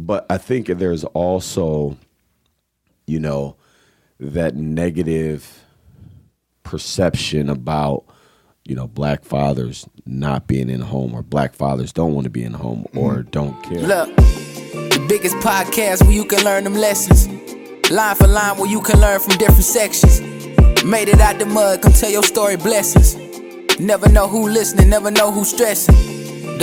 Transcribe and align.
but 0.00 0.26
I 0.30 0.38
think 0.38 0.66
there's 0.66 1.04
also, 1.04 1.96
you 3.06 3.20
know, 3.20 3.56
that 4.18 4.56
negative 4.56 5.64
perception 6.62 7.50
about, 7.50 8.04
you 8.64 8.74
know, 8.74 8.86
black 8.86 9.24
fathers 9.24 9.88
not 10.06 10.46
being 10.46 10.70
in 10.70 10.80
home 10.80 11.14
or 11.14 11.22
black 11.22 11.54
fathers 11.54 11.92
don't 11.92 12.14
want 12.14 12.24
to 12.24 12.30
be 12.30 12.42
in 12.42 12.54
home 12.54 12.84
mm-hmm. 12.88 12.98
or 12.98 13.22
don't 13.24 13.62
care. 13.62 13.82
Look, 13.82 14.16
the 14.16 15.04
biggest 15.08 15.36
podcast 15.36 16.02
where 16.02 16.12
you 16.12 16.24
can 16.24 16.44
learn 16.44 16.64
them 16.64 16.74
lessons. 16.74 17.28
Line 17.90 18.14
for 18.14 18.26
line 18.26 18.56
where 18.56 18.70
you 18.70 18.80
can 18.80 19.00
learn 19.00 19.20
from 19.20 19.36
different 19.36 19.64
sections. 19.64 20.20
Made 20.84 21.08
it 21.08 21.20
out 21.20 21.38
the 21.38 21.46
mud, 21.46 21.82
come 21.82 21.92
tell 21.92 22.10
your 22.10 22.22
story, 22.22 22.56
blessings. 22.56 23.16
Never 23.78 24.08
know 24.08 24.28
who 24.28 24.48
listening, 24.48 24.88
never 24.88 25.10
know 25.10 25.30
who 25.30 25.44
stressing. 25.44 26.19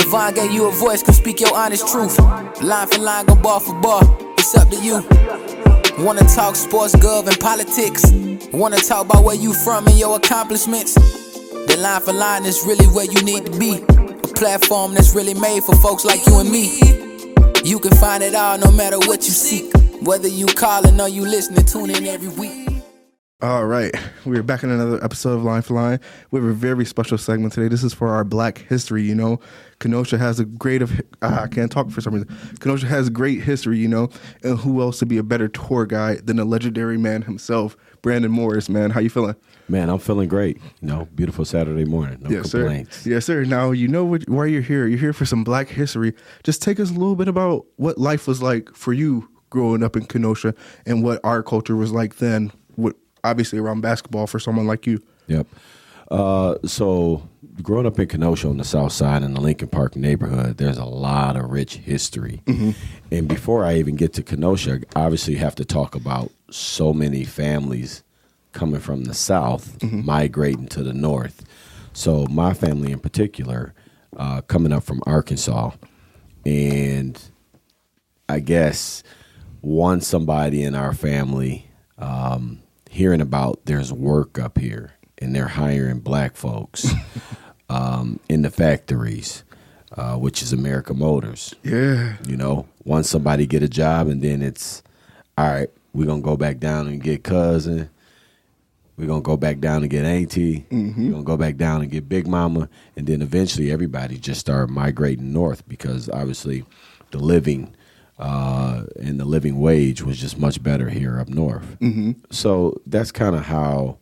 Divine 0.08 0.34
gave 0.36 0.52
you 0.52 0.70
a 0.70 0.72
voice, 0.72 1.04
come 1.04 1.14
speak 1.14 1.42
your 1.42 1.54
honest 1.54 1.86
truth. 1.90 2.18
Line 2.62 2.88
for 2.88 3.00
line, 3.00 3.26
go 3.26 3.36
bar 3.36 3.60
for 3.60 3.78
bar, 3.82 4.00
it's 4.38 4.56
up 4.56 4.70
to 4.70 4.78
you. 4.78 5.04
Wanna 6.02 6.22
talk 6.34 6.56
sports, 6.56 6.96
gov, 6.96 7.28
and 7.28 7.38
politics? 7.42 8.10
Wanna 8.54 8.78
talk 8.78 9.04
about 9.04 9.26
where 9.26 9.36
you 9.36 9.54
from 9.54 9.86
and 9.86 10.00
your 10.00 10.16
accomplishments? 10.16 10.94
The 10.94 11.76
line 11.78 12.00
for 12.00 12.14
line 12.14 12.46
is 12.46 12.64
really 12.66 12.86
where 12.86 13.04
you 13.04 13.22
need 13.22 13.48
to 13.48 13.60
be. 13.60 13.84
A 13.84 14.28
platform 14.34 14.94
that's 14.94 15.14
really 15.14 15.34
made 15.34 15.66
for 15.66 15.76
folks 15.76 16.06
like 16.06 16.26
you 16.26 16.40
and 16.40 16.50
me. 16.50 16.80
You 17.66 17.78
can 17.78 17.92
find 17.98 18.24
it 18.24 18.34
all 18.34 18.58
no 18.58 18.72
matter 18.72 19.00
what 19.00 19.26
you 19.26 19.34
seek. 19.34 19.74
Whether 20.04 20.30
you 20.30 20.46
calling 20.46 21.02
or 21.02 21.10
you 21.10 21.24
listening, 21.24 21.66
tune 21.66 21.90
in 21.90 22.08
every 22.08 22.30
week. 22.30 22.67
All 23.40 23.68
right, 23.68 23.94
we're 24.26 24.42
back 24.42 24.64
in 24.64 24.72
another 24.72 25.04
episode 25.04 25.34
of 25.34 25.44
Line 25.44 25.62
for 25.62 25.76
Line. 25.76 26.00
We 26.32 26.40
have 26.40 26.50
a 26.50 26.54
very 26.54 26.86
special 26.86 27.20
segment 27.20 27.54
today. 27.54 27.68
This 27.68 27.84
is 27.84 27.94
for 27.94 28.08
our 28.08 28.24
Black 28.24 28.66
history. 28.68 29.04
You 29.04 29.14
know, 29.14 29.40
Kenosha 29.78 30.18
has 30.18 30.40
a 30.40 30.46
great 30.46 30.82
of 30.82 31.00
ah, 31.22 31.44
I 31.44 31.48
can't 31.48 31.72
talk 31.72 31.92
for 31.92 32.02
some 32.02 32.16
reason. 32.16 32.36
Kenosha 32.60 32.88
has 32.88 33.12
great 33.12 33.44
history. 33.44 33.78
You 33.78 33.90
know, 33.90 34.10
and 34.42 34.58
who 34.58 34.82
else 34.82 34.98
to 35.00 35.06
be 35.06 35.20
a 35.20 35.24
better 35.24 35.48
tour 35.48 35.86
guide 35.86 36.26
than 36.26 36.38
the 36.38 36.46
legendary 36.46 36.98
man 36.98 37.22
himself, 37.22 37.78
Brandon 38.02 38.32
Morris? 38.32 38.70
Man, 38.70 38.90
how 38.90 39.02
you 39.02 39.10
feeling? 39.12 39.36
Man, 39.70 39.92
I'm 39.92 40.00
feeling 40.00 40.30
great. 40.30 40.58
You 40.82 40.88
know, 40.88 41.08
beautiful 41.14 41.46
Saturday 41.46 41.86
morning. 41.86 42.18
No 42.22 42.32
yes, 42.32 42.50
complaints. 42.50 43.02
sir. 43.02 43.10
Yes, 43.12 43.26
sir. 43.26 43.44
Now 43.44 43.70
you 43.70 43.88
know 43.88 44.04
what, 44.04 44.28
why 44.28 44.48
you're 44.48 44.64
here. 44.64 44.88
You're 44.88 44.98
here 44.98 45.14
for 45.14 45.28
some 45.28 45.44
Black 45.44 45.68
history. 45.68 46.16
Just 46.42 46.64
take 46.64 46.80
us 46.80 46.90
a 46.90 46.94
little 46.94 47.16
bit 47.16 47.28
about 47.28 47.68
what 47.76 48.00
life 48.00 48.28
was 48.28 48.42
like 48.42 48.74
for 48.74 48.94
you 48.94 49.30
growing 49.52 49.84
up 49.84 49.96
in 49.96 50.08
Kenosha 50.08 50.56
and 50.88 51.04
what 51.04 51.22
our 51.24 51.44
culture 51.44 51.76
was 51.76 51.92
like 51.92 52.16
then. 52.16 52.52
What 52.74 52.96
obviously 53.28 53.60
around 53.60 53.82
basketball 53.82 54.28
for 54.28 54.40
someone 54.40 54.68
like 54.68 54.88
you. 54.88 55.02
Yep. 55.28 55.48
Uh, 56.10 56.56
so 56.66 57.28
growing 57.62 57.86
up 57.86 58.00
in 58.00 58.08
Kenosha 58.08 58.48
on 58.48 58.58
the 58.58 58.64
south 58.64 58.94
side 58.94 59.24
in 59.24 59.34
the 59.34 59.42
Lincoln 59.42 59.68
Park 59.68 59.96
neighborhood, 59.96 60.58
there's 60.58 60.78
a 60.78 60.86
lot 60.86 61.36
of 61.36 61.50
rich 61.52 61.76
history. 61.78 62.42
And 63.12 63.28
before 63.28 63.66
I 63.66 63.76
even 63.76 63.96
get 63.96 64.14
to 64.14 64.24
Kenosha, 64.24 64.80
I 64.96 65.02
obviously 65.02 65.36
have 65.36 65.56
to 65.56 65.66
talk 65.66 65.96
about 65.96 66.32
so 66.50 66.94
many 66.94 67.26
families 67.26 68.04
coming 68.54 68.80
from 68.80 69.04
the 69.04 69.14
south 69.14 69.84
migrating 69.84 70.68
to 70.70 70.82
the 70.82 70.94
north. 70.94 71.44
So 71.94 72.26
my 72.30 72.54
family 72.54 72.92
in 72.92 73.00
particular, 73.00 73.74
uh, 74.16 74.42
coming 74.42 74.72
up 74.72 74.84
from 74.84 75.02
Arkansas, 75.06 75.72
and 76.46 77.22
I 78.30 78.40
guess 78.40 79.04
once 79.62 80.08
somebody 80.08 80.64
in 80.64 80.74
our 80.74 80.94
family 80.94 81.70
um, 81.98 82.62
hearing 82.98 83.22
about 83.22 83.64
there's 83.66 83.94
work 83.94 84.40
up 84.40 84.58
here 84.58 84.92
and 85.20 85.36
they're 85.36 85.48
hiring 85.48 86.00
black 86.00 86.36
folks 86.36 86.92
um, 87.70 88.20
in 88.28 88.42
the 88.42 88.50
factories, 88.50 89.44
uh, 89.96 90.16
which 90.16 90.42
is 90.42 90.52
America 90.52 90.96
Motors. 90.96 91.54
Yeah. 91.64 92.16
You 92.28 92.36
know, 92.36 92.68
once 92.84 93.08
somebody 93.08 93.46
get 93.46 93.62
a 93.62 93.70
job 93.70 94.08
and 94.08 94.22
then 94.22 94.42
it's 94.42 94.82
all 95.38 95.46
right, 95.48 95.70
we're 95.94 96.08
gonna 96.08 96.22
go 96.22 96.36
back 96.36 96.58
down 96.58 96.88
and 96.88 97.02
get 97.02 97.24
cousin. 97.24 97.90
We're 98.98 99.06
gonna 99.06 99.22
go 99.22 99.38
back 99.38 99.60
down 99.60 99.84
and 99.84 99.92
get 99.92 100.04
auntie. 100.04 100.66
We're 101.06 101.12
gonna 101.12 101.24
go 101.24 101.38
back 101.38 101.58
down 101.58 101.82
and 101.82 101.92
get 101.92 102.10
big 102.10 102.28
mama, 102.28 102.68
and 102.96 103.06
then 103.06 103.22
eventually 103.22 103.72
everybody 103.72 104.18
just 104.18 104.40
started 104.40 104.72
migrating 104.72 105.32
north 105.32 105.68
because 105.68 106.10
obviously 106.10 106.66
the 107.12 107.20
living 107.20 107.76
uh, 108.20 108.84
and 109.00 109.20
the 109.20 109.26
living 109.26 109.60
wage 109.60 110.02
was 110.02 110.20
just 110.20 110.38
much 110.38 110.62
better 110.64 110.90
here 110.90 111.20
up 111.20 111.30
north. 111.30 111.78
So 112.32 112.82
that's 112.86 113.12
kind 113.12 113.36
of 113.36 113.46
how 113.46 113.98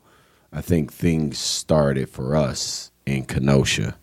I 0.54 0.62
think 0.62 0.92
things 0.94 1.38
started 1.38 2.10
for 2.10 2.36
us 2.36 2.92
in 3.06 3.26
Kenosha. 3.26 3.98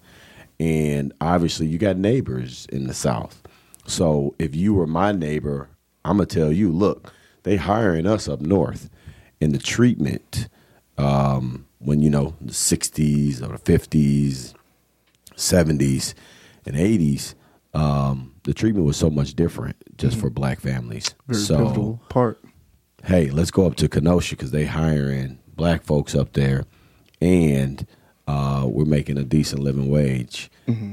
And 0.60 1.12
obviously, 1.20 1.66
you 1.66 1.78
got 1.78 1.96
neighbors 1.96 2.66
in 2.70 2.86
the 2.86 2.94
South. 2.94 3.42
So 3.86 4.34
if 4.38 4.54
you 4.54 4.74
were 4.74 4.86
my 4.86 5.12
neighbor, 5.12 5.70
I'm 6.04 6.18
gonna 6.18 6.26
tell 6.26 6.52
you, 6.52 6.70
look, 6.70 7.12
they 7.42 7.56
hiring 7.56 8.06
us 8.06 8.28
up 8.28 8.40
north, 8.40 8.88
and 9.40 9.54
the 9.54 9.58
treatment 9.58 10.48
um, 10.98 11.66
when 11.78 12.02
you 12.02 12.10
know 12.10 12.34
the 12.40 12.52
'60s 12.52 13.42
or 13.42 13.56
the 13.56 13.78
'50s, 13.78 14.54
'70s, 15.34 16.14
and 16.64 16.76
'80s, 16.76 17.34
um, 17.74 18.31
the 18.44 18.54
treatment 18.54 18.86
was 18.86 18.97
so 18.97 19.10
much 19.10 19.34
different 19.34 19.76
just 19.98 20.19
for 20.19 20.30
black 20.30 20.60
families. 20.60 21.14
Very 21.28 21.41
so 21.42 21.56
pivotal 21.58 22.00
part. 22.08 22.42
hey, 23.04 23.30
let's 23.30 23.50
go 23.50 23.66
up 23.66 23.76
to 23.76 23.88
Kenosha 23.88 24.36
because 24.36 24.50
they 24.50 24.64
hiring 24.64 25.38
black 25.54 25.82
folks 25.84 26.14
up 26.14 26.32
there, 26.32 26.64
and 27.20 27.86
uh, 28.26 28.64
we're 28.69 28.84
making 28.84 29.19
a 29.19 29.25
decent 29.25 29.62
living 29.62 29.91
wage. 29.91 30.50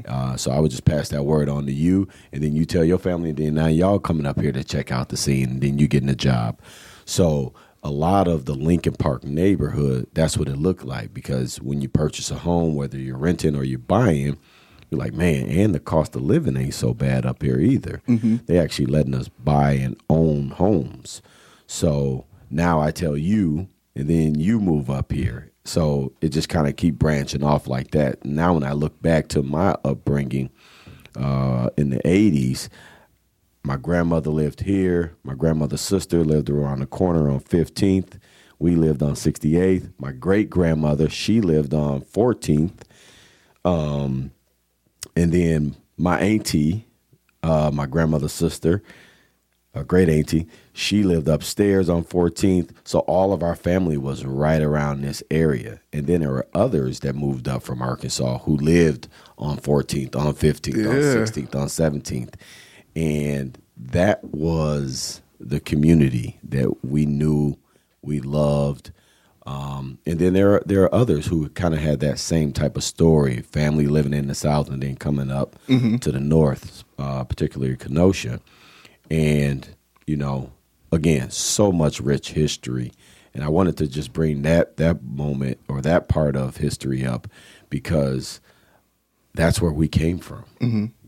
Uh, 0.07 0.35
so 0.35 0.51
I 0.51 0.59
would 0.59 0.71
just 0.71 0.83
pass 0.85 1.09
that 1.09 1.23
word 1.23 1.47
on 1.47 1.65
to 1.65 1.71
you, 1.71 2.07
and 2.33 2.43
then 2.43 2.53
you 2.55 2.65
tell 2.65 2.83
your 2.83 2.97
family, 2.97 3.29
and 3.29 3.37
then 3.37 3.55
now 3.55 3.67
y'all 3.67 3.99
coming 3.99 4.25
up 4.25 4.39
here 4.41 4.51
to 4.51 4.63
check 4.63 4.91
out 4.91 5.09
the 5.09 5.17
scene, 5.17 5.49
and 5.49 5.61
then 5.61 5.77
you 5.79 5.87
getting 5.87 6.09
a 6.09 6.15
job. 6.15 6.59
So 7.05 7.53
a 7.81 7.89
lot 7.91 8.27
of 8.27 8.45
the 8.45 8.53
Lincoln 8.55 8.95
Park 8.95 9.23
neighborhood, 9.23 10.07
that's 10.13 10.37
what 10.37 10.49
it 10.49 10.57
looked 10.57 10.83
like 10.83 11.13
because 11.13 11.61
when 11.61 11.81
you 11.81 11.87
purchase 11.87 12.29
a 12.29 12.35
home, 12.35 12.75
whether 12.75 12.97
you're 12.97 13.17
renting 13.17 13.55
or 13.55 13.63
you're 13.63 13.79
buying, 13.79 14.37
you're 14.89 14.99
like, 14.99 15.13
man, 15.13 15.47
and 15.49 15.73
the 15.75 15.79
cost 15.79 16.15
of 16.15 16.23
living 16.23 16.57
ain't 16.57 16.73
so 16.73 16.93
bad 16.93 17.25
up 17.25 17.43
here 17.43 17.59
either. 17.59 18.01
They 18.45 18.57
actually 18.57 18.87
letting 18.87 19.13
us 19.13 19.29
buy 19.29 19.73
and 19.73 19.95
own 20.09 20.49
homes. 20.49 21.21
So 21.67 22.25
now 22.49 22.81
I 22.81 22.91
tell 22.91 23.15
you, 23.15 23.67
and 23.95 24.09
then 24.09 24.39
you 24.39 24.59
move 24.59 24.89
up 24.89 25.11
here. 25.11 25.51
So 25.65 26.13
it 26.21 26.29
just 26.29 26.49
kind 26.49 26.67
of 26.67 26.75
keep 26.75 26.95
branching 26.95 27.43
off 27.43 27.67
like 27.67 27.91
that. 27.91 28.25
Now 28.25 28.53
when 28.55 28.63
I 28.63 28.73
look 28.73 28.99
back 29.01 29.27
to 29.29 29.43
my 29.43 29.75
upbringing 29.85 30.49
uh, 31.15 31.69
in 31.77 31.91
the 31.91 31.99
'80s, 31.99 32.69
my 33.63 33.77
grandmother 33.77 34.31
lived 34.31 34.61
here. 34.61 35.15
My 35.23 35.35
grandmother's 35.35 35.81
sister 35.81 36.23
lived 36.23 36.49
around 36.49 36.79
the 36.79 36.87
corner 36.87 37.29
on 37.29 37.39
15th. 37.41 38.17
We 38.57 38.75
lived 38.75 39.03
on 39.03 39.13
68th. 39.13 39.91
My 39.99 40.11
great 40.11 40.49
grandmother, 40.49 41.09
she 41.09 41.39
lived 41.41 41.73
on 41.73 42.01
14th. 42.01 42.81
Um, 43.63 44.31
and 45.19 45.33
then 45.33 45.75
my 45.97 46.17
auntie, 46.19 46.87
uh, 47.43 47.71
my 47.73 47.85
grandmother's 47.85 48.31
sister, 48.31 48.81
a 49.73 49.83
great 49.83 50.07
auntie, 50.07 50.47
she 50.71 51.03
lived 51.03 51.27
upstairs 51.27 51.89
on 51.89 52.05
14th. 52.05 52.71
So 52.85 52.99
all 52.99 53.33
of 53.33 53.43
our 53.43 53.55
family 53.55 53.97
was 53.97 54.23
right 54.23 54.61
around 54.61 55.01
this 55.01 55.21
area. 55.29 55.81
And 55.91 56.07
then 56.07 56.21
there 56.21 56.31
were 56.31 56.47
others 56.53 57.01
that 57.01 57.15
moved 57.15 57.49
up 57.49 57.63
from 57.63 57.81
Arkansas 57.81 58.39
who 58.39 58.55
lived 58.55 59.09
on 59.37 59.57
14th, 59.57 60.15
on 60.15 60.33
15th, 60.33 60.89
on 60.89 60.95
16th, 61.25 61.55
on 61.55 61.67
17th. 61.67 62.33
And 62.95 63.57
that 63.75 64.23
was 64.23 65.21
the 65.37 65.59
community 65.59 66.39
that 66.43 66.85
we 66.85 67.05
knew, 67.05 67.57
we 68.01 68.21
loved. 68.21 68.91
Um, 69.45 69.97
and 70.05 70.19
then 70.19 70.33
there 70.33 70.55
are, 70.55 70.63
there 70.65 70.83
are 70.83 70.93
others 70.93 71.25
who 71.27 71.49
kind 71.49 71.73
of 71.73 71.79
had 71.79 72.01
that 72.01 72.19
same 72.19 72.51
type 72.53 72.77
of 72.77 72.83
story, 72.83 73.41
family 73.41 73.87
living 73.87 74.13
in 74.13 74.27
the 74.27 74.35
South 74.35 74.69
and 74.69 74.83
then 74.83 74.95
coming 74.95 75.31
up 75.31 75.55
to 75.99 76.11
the 76.11 76.19
North, 76.19 76.83
uh, 76.99 77.23
particularly 77.23 77.75
Kenosha. 77.75 78.41
And, 79.09 79.67
you 80.05 80.15
know, 80.17 80.51
again, 80.91 81.31
so 81.31 81.71
much 81.71 81.99
rich 81.99 82.31
history. 82.33 82.91
And 83.33 83.43
I 83.43 83.49
wanted 83.49 83.77
to 83.77 83.87
just 83.87 84.11
bring 84.13 84.41
that 84.43 84.77
that 84.77 85.03
moment 85.03 85.59
or 85.67 85.81
that 85.81 86.09
part 86.09 86.35
of 86.35 86.57
history 86.57 87.05
up 87.05 87.27
because 87.69 88.41
that's 89.33 89.61
where 89.61 89.71
we 89.71 89.87
came 89.87 90.19
from. 90.19 90.43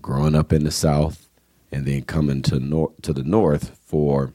Growing 0.01 0.35
up 0.35 0.53
in 0.53 0.63
the 0.63 0.71
South 0.71 1.27
and 1.71 1.85
then 1.85 2.03
coming 2.03 2.41
to 2.43 2.59
nor- 2.59 2.93
to 3.01 3.13
the 3.13 3.23
North 3.23 3.77
for 3.83 4.33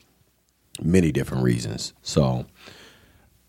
many 0.82 1.10
different 1.12 1.42
reasons. 1.42 1.92
So 2.02 2.46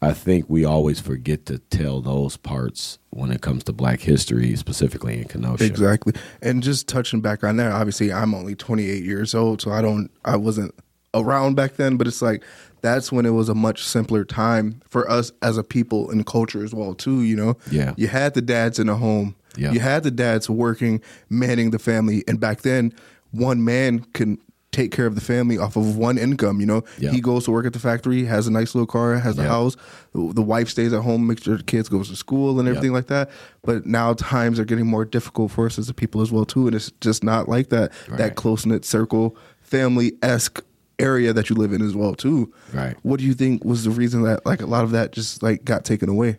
I 0.02 0.14
think 0.14 0.46
we 0.48 0.64
always 0.64 1.00
forget 1.00 1.46
to 1.48 1.58
tell 1.58 2.02
those 2.02 2.38
parts 2.38 3.00
when 3.10 3.32
it 3.32 3.42
comes 3.42 3.64
to 3.64 3.74
Black 3.74 4.02
history, 4.02 4.56
specifically 4.56 5.18
in 5.18 5.28
Kenosha. 5.28 5.66
Exactly. 5.66 6.14
And 6.42 6.62
just 6.62 6.88
touching 6.88 7.20
back 7.20 7.44
on 7.44 7.58
that, 7.58 7.72
obviously 7.72 8.14
I'm 8.14 8.36
only 8.36 8.56
28 8.56 9.04
years 9.04 9.34
old, 9.34 9.62
so 9.62 9.72
I 9.72 9.82
don't 9.82 10.12
I 10.24 10.36
wasn't 10.36 10.76
around 11.14 11.56
back 11.56 11.78
then, 11.78 11.98
but 11.98 12.06
it's 12.06 12.22
like 12.22 12.44
that's 12.82 13.12
when 13.12 13.26
it 13.26 13.32
was 13.32 13.50
a 13.50 13.56
much 13.56 13.84
simpler 13.84 14.24
time 14.24 14.82
for 14.88 15.10
us 15.10 15.32
as 15.42 15.58
a 15.58 15.64
people 15.64 16.12
and 16.12 16.26
culture 16.28 16.64
as 16.64 16.76
well 16.76 16.94
too, 16.94 17.24
you 17.24 17.36
know. 17.36 17.58
Yeah. 17.72 17.94
You 17.98 18.08
had 18.08 18.36
the 18.36 18.42
dads 18.42 18.78
in 18.78 18.88
the 18.88 18.96
home. 18.96 19.36
Yeah. 19.58 19.72
You 19.72 19.80
had 19.80 20.04
the 20.04 20.12
dads 20.12 20.48
working, 20.48 21.02
manning 21.30 21.72
the 21.72 21.80
family, 21.80 22.24
and 22.28 22.40
back 22.40 22.62
then 22.62 22.94
one 23.32 23.64
man 23.64 24.06
can 24.14 24.38
take 24.78 24.92
care 24.92 25.08
of 25.08 25.16
the 25.16 25.22
family 25.22 25.58
off 25.58 25.76
of 25.76 25.98
one 25.98 26.18
income. 26.20 26.60
You 26.60 26.68
know, 26.68 26.84
Yeah. 27.00 27.12
he 27.12 27.20
goes 27.20 27.46
to 27.46 27.52
work 27.52 27.66
at 27.66 27.74
the 27.74 27.80
factory, 27.80 28.26
has 28.26 28.46
a 28.48 28.52
nice 28.52 28.76
little 28.76 28.86
car, 28.86 29.16
has 29.18 29.38
a 29.40 29.42
Yeah. 29.42 29.48
house. 29.48 29.76
The 30.14 30.42
wife 30.44 30.70
stays 30.70 30.94
at 30.94 31.02
home, 31.02 31.26
makes 31.26 31.42
sure 31.44 31.58
the 31.58 31.64
kids 31.64 31.90
goes 31.90 32.10
to 32.10 32.16
school 32.16 32.60
and 32.60 32.68
everything 32.70 32.92
Yeah. 32.92 32.98
like 32.98 33.08
that. 33.08 33.30
But 33.64 33.86
now 33.88 34.14
times 34.14 34.60
are 34.60 34.66
getting 34.66 34.86
more 34.86 35.04
difficult 35.04 35.52
for 35.52 35.66
us 35.66 35.80
as 35.80 35.90
a 35.90 35.94
people 35.94 36.22
as 36.22 36.32
well 36.32 36.46
too, 36.46 36.68
and 36.68 36.76
it's 36.76 36.92
just 37.02 37.24
not 37.24 37.50
like 37.50 37.70
that. 37.70 37.92
That 38.18 38.36
close 38.36 38.66
knit 38.66 38.86
circle, 38.86 39.36
family 39.62 40.14
esque 40.22 40.64
area 41.00 41.34
that 41.34 41.50
you 41.50 41.56
live 41.56 41.74
in 41.74 41.82
as 41.82 41.96
well 41.96 42.14
too. 42.14 42.52
Right. 42.74 42.96
What 43.02 43.20
do 43.20 43.26
you 43.26 43.34
think 43.34 43.66
was 43.66 43.84
the 43.84 43.90
reason 43.92 44.22
that 44.24 44.46
like 44.46 44.62
a 44.62 44.66
lot 44.68 44.84
of 44.84 44.92
that 44.92 45.12
just 45.12 45.42
like 45.42 45.66
got 45.66 45.86
taken 45.86 46.08
away? 46.10 46.38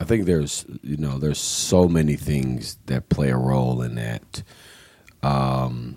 I 0.00 0.04
think 0.04 0.26
there's 0.26 0.64
you 0.82 0.96
know 0.96 1.18
there's 1.18 1.38
so 1.38 1.86
many 1.88 2.16
things 2.16 2.78
that 2.86 3.08
play 3.08 3.30
a 3.30 3.36
role 3.36 3.80
in 3.80 3.94
that. 3.94 4.42
Um, 5.22 5.96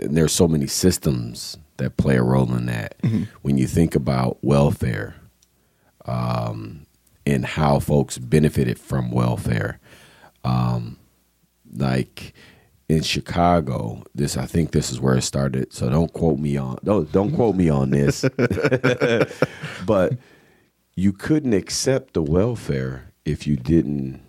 and 0.00 0.16
there's 0.16 0.32
so 0.32 0.48
many 0.48 0.66
systems 0.66 1.56
that 1.76 1.96
play 1.96 2.16
a 2.16 2.22
role 2.22 2.52
in 2.54 2.66
that. 2.66 2.94
When 3.42 3.58
you 3.58 3.66
think 3.66 3.94
about 3.94 4.38
welfare, 4.42 5.14
um, 6.06 6.86
and 7.26 7.44
how 7.44 7.78
folks 7.78 8.18
benefited 8.18 8.78
from 8.78 9.10
welfare, 9.10 9.78
um, 10.44 10.98
like 11.72 12.32
in 12.88 13.02
Chicago, 13.02 14.02
this 14.14 14.36
I 14.36 14.46
think 14.46 14.72
this 14.72 14.90
is 14.90 15.00
where 15.00 15.16
it 15.16 15.22
started. 15.22 15.72
So 15.72 15.88
don't 15.88 16.12
quote 16.12 16.38
me 16.38 16.56
on 16.56 16.78
don't 16.84 17.10
don't 17.12 17.32
quote 17.34 17.54
me 17.56 17.68
on 17.68 17.90
this, 17.90 18.22
but 19.86 20.14
you 20.96 21.12
couldn't 21.12 21.52
accept 21.54 22.14
the 22.14 22.22
welfare 22.22 23.12
if 23.24 23.46
you 23.46 23.56
didn't 23.56 24.20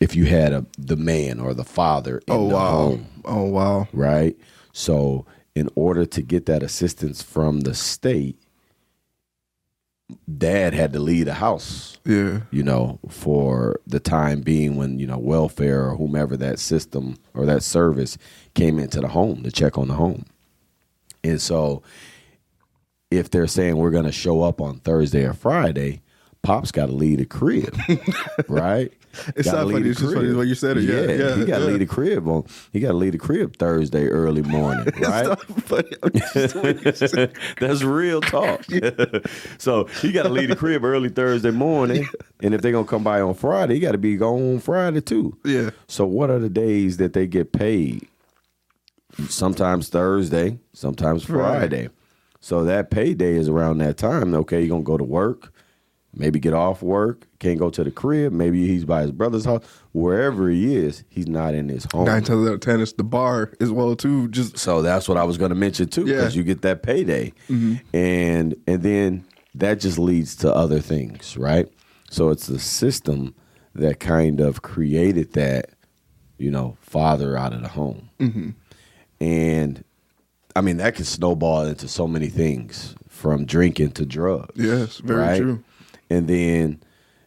if 0.00 0.16
you 0.16 0.24
had 0.26 0.52
a 0.52 0.66
the 0.78 0.96
man 0.96 1.38
or 1.40 1.54
the 1.54 1.64
father 1.64 2.18
in 2.18 2.34
Oh 2.34 2.48
the 2.48 2.54
wow. 2.54 2.70
home 2.70 3.06
Oh 3.24 3.44
wow. 3.44 3.88
right 3.92 4.36
so 4.72 5.26
in 5.54 5.68
order 5.74 6.06
to 6.06 6.22
get 6.22 6.46
that 6.46 6.62
assistance 6.62 7.22
from 7.22 7.60
the 7.60 7.74
state 7.74 8.36
dad 10.38 10.74
had 10.74 10.92
to 10.92 10.98
leave 10.98 11.24
the 11.26 11.34
house 11.34 11.96
Yeah. 12.04 12.40
you 12.50 12.64
know 12.64 12.98
for 13.08 13.78
the 13.86 14.00
time 14.00 14.40
being 14.40 14.74
when 14.76 14.98
you 14.98 15.06
know 15.06 15.18
welfare 15.18 15.88
or 15.88 15.96
whomever 15.96 16.36
that 16.36 16.58
system 16.58 17.16
or 17.32 17.46
that 17.46 17.62
service 17.62 18.18
came 18.54 18.78
into 18.80 19.00
the 19.00 19.08
home 19.08 19.44
to 19.44 19.52
check 19.52 19.78
on 19.78 19.86
the 19.88 19.94
home 19.94 20.24
and 21.22 21.40
so 21.40 21.82
if 23.12 23.30
they're 23.30 23.46
saying 23.46 23.76
we're 23.76 23.90
going 23.92 24.04
to 24.04 24.10
show 24.12 24.42
up 24.42 24.60
on 24.60 24.80
thursday 24.80 25.24
or 25.24 25.32
friday 25.32 26.00
pop's 26.42 26.72
got 26.72 26.86
to 26.86 26.92
leave 26.92 27.18
the 27.18 27.24
crib 27.24 27.76
right 28.48 28.92
It's 29.36 29.50
Gotta 29.50 29.64
not 29.64 29.72
funny, 29.72 29.88
it's 29.90 30.00
just 30.00 30.14
funny 30.14 30.32
way 30.32 30.44
you 30.46 30.54
said 30.54 30.76
it. 30.76 30.84
Yeah, 30.84 31.00
yeah, 31.12 31.36
he 31.36 31.44
got 31.44 31.58
to 31.58 31.64
yeah. 31.64 31.70
leave 31.70 31.78
the 31.80 31.86
crib 31.86 32.28
on. 32.28 32.44
He 32.72 32.80
got 32.80 32.88
to 32.92 32.96
leave 32.96 33.12
the 33.12 33.18
crib 33.18 33.56
Thursday 33.56 34.06
early 34.06 34.42
morning, 34.42 34.86
right? 35.00 35.38
Funny. 35.40 35.88
I'm 36.02 36.12
just 36.12 36.34
the 36.54 36.60
way 36.60 36.78
you 36.84 36.92
said 36.92 37.18
it. 37.18 37.36
That's 37.58 37.82
real 37.82 38.20
talk. 38.20 38.64
so 39.58 39.84
he 40.00 40.12
got 40.12 40.22
to 40.24 40.28
leave 40.28 40.48
the 40.48 40.56
crib 40.56 40.84
early 40.84 41.08
Thursday 41.08 41.50
morning, 41.50 42.06
and 42.42 42.54
if 42.54 42.62
they're 42.62 42.72
gonna 42.72 42.86
come 42.86 43.02
by 43.04 43.20
on 43.20 43.34
Friday, 43.34 43.74
he 43.74 43.80
got 43.80 43.92
to 43.92 43.98
be 43.98 44.16
gone 44.16 44.54
on 44.54 44.58
Friday 44.60 45.00
too. 45.00 45.36
Yeah. 45.44 45.70
So 45.88 46.06
what 46.06 46.30
are 46.30 46.38
the 46.38 46.48
days 46.50 46.96
that 46.98 47.12
they 47.12 47.26
get 47.26 47.52
paid? 47.52 48.06
Sometimes 49.28 49.88
Thursday, 49.88 50.58
sometimes 50.72 51.28
Right. 51.28 51.58
Friday. 51.58 51.88
So 52.40 52.64
that 52.64 52.90
payday 52.90 53.34
is 53.34 53.48
around 53.48 53.78
that 53.78 53.96
time. 53.96 54.34
Okay, 54.34 54.60
you're 54.60 54.68
gonna 54.70 54.82
go 54.82 54.96
to 54.96 55.04
work, 55.04 55.52
maybe 56.14 56.38
get 56.40 56.52
off 56.54 56.82
work, 56.82 57.26
can't 57.38 57.58
go 57.58 57.70
to 57.70 57.84
the 57.84 57.90
crib. 57.90 58.32
Maybe 58.32 58.66
he's 58.66 58.84
by 58.84 59.02
his 59.02 59.12
brother's 59.12 59.44
house. 59.44 59.64
Wherever 59.92 60.48
he 60.50 60.74
is, 60.76 61.04
he's 61.08 61.26
not 61.28 61.54
in 61.54 61.68
his 61.68 61.86
home. 61.92 62.04
Nine 62.06 62.22
times 62.24 62.48
out 62.48 62.54
of 62.54 62.60
ten, 62.60 62.80
it's 62.80 62.92
the 62.94 63.04
bar 63.04 63.52
as 63.60 63.70
well 63.70 63.94
too. 63.96 64.28
Just 64.28 64.58
So 64.58 64.82
that's 64.82 65.08
what 65.08 65.16
I 65.18 65.24
was 65.24 65.38
going 65.38 65.50
to 65.50 65.54
mention 65.54 65.88
too, 65.88 66.06
Yeah. 66.06 66.16
because 66.16 66.36
you 66.36 66.42
get 66.42 66.62
that 66.62 66.82
payday, 66.82 67.32
Mm-hmm. 67.48 67.74
and 67.96 68.54
and 68.66 68.82
then 68.82 69.24
that 69.54 69.80
just 69.80 69.98
leads 69.98 70.36
to 70.36 70.54
other 70.54 70.80
things, 70.80 71.36
right? 71.36 71.68
So 72.10 72.30
it's 72.30 72.46
the 72.46 72.58
system 72.58 73.34
that 73.74 74.00
kind 74.00 74.40
of 74.40 74.62
created 74.62 75.32
that, 75.34 75.70
you 76.38 76.50
know, 76.50 76.76
father 76.80 77.36
out 77.36 77.52
of 77.52 77.62
the 77.62 77.68
home, 77.68 78.08
Mm-hmm. 78.18 78.50
and 79.20 79.84
I 80.56 80.60
mean 80.60 80.78
that 80.78 80.94
can 80.96 81.04
snowball 81.04 81.64
into 81.66 81.86
so 81.88 82.06
many 82.08 82.28
things, 82.28 82.94
from 83.08 83.44
drinking 83.44 83.92
to 83.92 84.06
drugs. 84.06 84.52
Yes, 84.56 84.98
very 84.98 85.20
right? 85.20 85.40
true. 85.40 85.62
And 86.10 86.28
then 86.28 86.82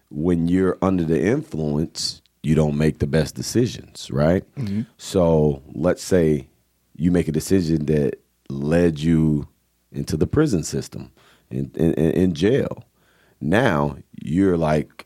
when 0.09 0.47
you're 0.47 0.77
under 0.81 1.03
the 1.03 1.21
influence, 1.21 2.21
you 2.44 2.56
don't 2.56 2.77
make 2.77 3.00
the 3.00 3.07
best 3.07 3.35
decisions, 3.35 4.12
right? 4.12 4.44
Mm-hmm. 4.56 4.81
So 4.97 5.63
let's 5.74 6.03
say 6.03 6.47
you 6.95 7.09
make 7.09 7.27
a 7.27 7.31
decision 7.31 7.85
that 7.85 8.21
led 8.50 9.00
you 9.00 9.47
into 9.91 10.18
the 10.18 10.27
prison 10.27 10.63
system, 10.63 11.12
in, 11.50 11.71
in, 11.75 11.94
in 11.94 12.33
jail. 12.33 12.83
Now 13.39 13.97
you're 14.21 14.57
like 14.57 15.06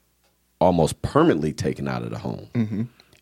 almost 0.59 1.01
permanently 1.01 1.53
taken 1.53 1.88
out 1.88 2.03
of 2.03 2.09
the 2.09 2.18
home. 2.18 2.47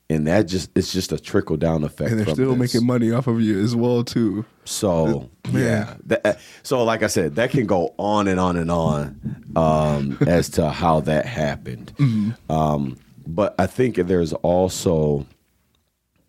And 0.08 0.28
that 0.28 0.44
just 0.44 0.70
it's 0.76 0.94
just 0.94 1.12
a 1.12 1.20
trickle 1.20 1.58
down 1.58 1.84
effect. 1.84 2.12
Mm-hmm. 2.12 2.20
and 2.20 2.28
they're 2.28 2.36
still 2.36 2.56
this. 2.56 2.74
making 2.74 2.88
money 2.88 3.12
off 3.12 3.26
of 3.26 3.42
you 3.42 3.60
as 3.60 3.76
well 3.76 4.04
too. 4.04 4.46
So 4.64 5.30
Man. 5.52 5.64
yeah, 5.64 5.96
that, 6.06 6.40
so 6.62 6.84
like 6.84 7.02
I 7.02 7.08
said, 7.08 7.36
that 7.36 7.50
can 7.50 7.66
go 7.66 7.96
on 7.98 8.28
and 8.28 8.40
on 8.40 8.56
and 8.56 8.70
on 8.70 9.44
um, 9.56 10.18
as 10.28 10.50
to 10.50 10.70
how 10.70 11.02
that 11.02 11.26
happened. 11.26 11.94
Um, 12.50 12.98
but 13.28 13.56
I 13.58 13.66
think 13.66 13.96
there's 13.96 14.34
also, 14.34 15.26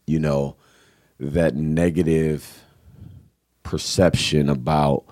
you 0.07 0.19
know, 0.19 0.57
that 1.21 1.55
negative 1.55 2.63
perception 3.63 4.49
about 4.49 5.05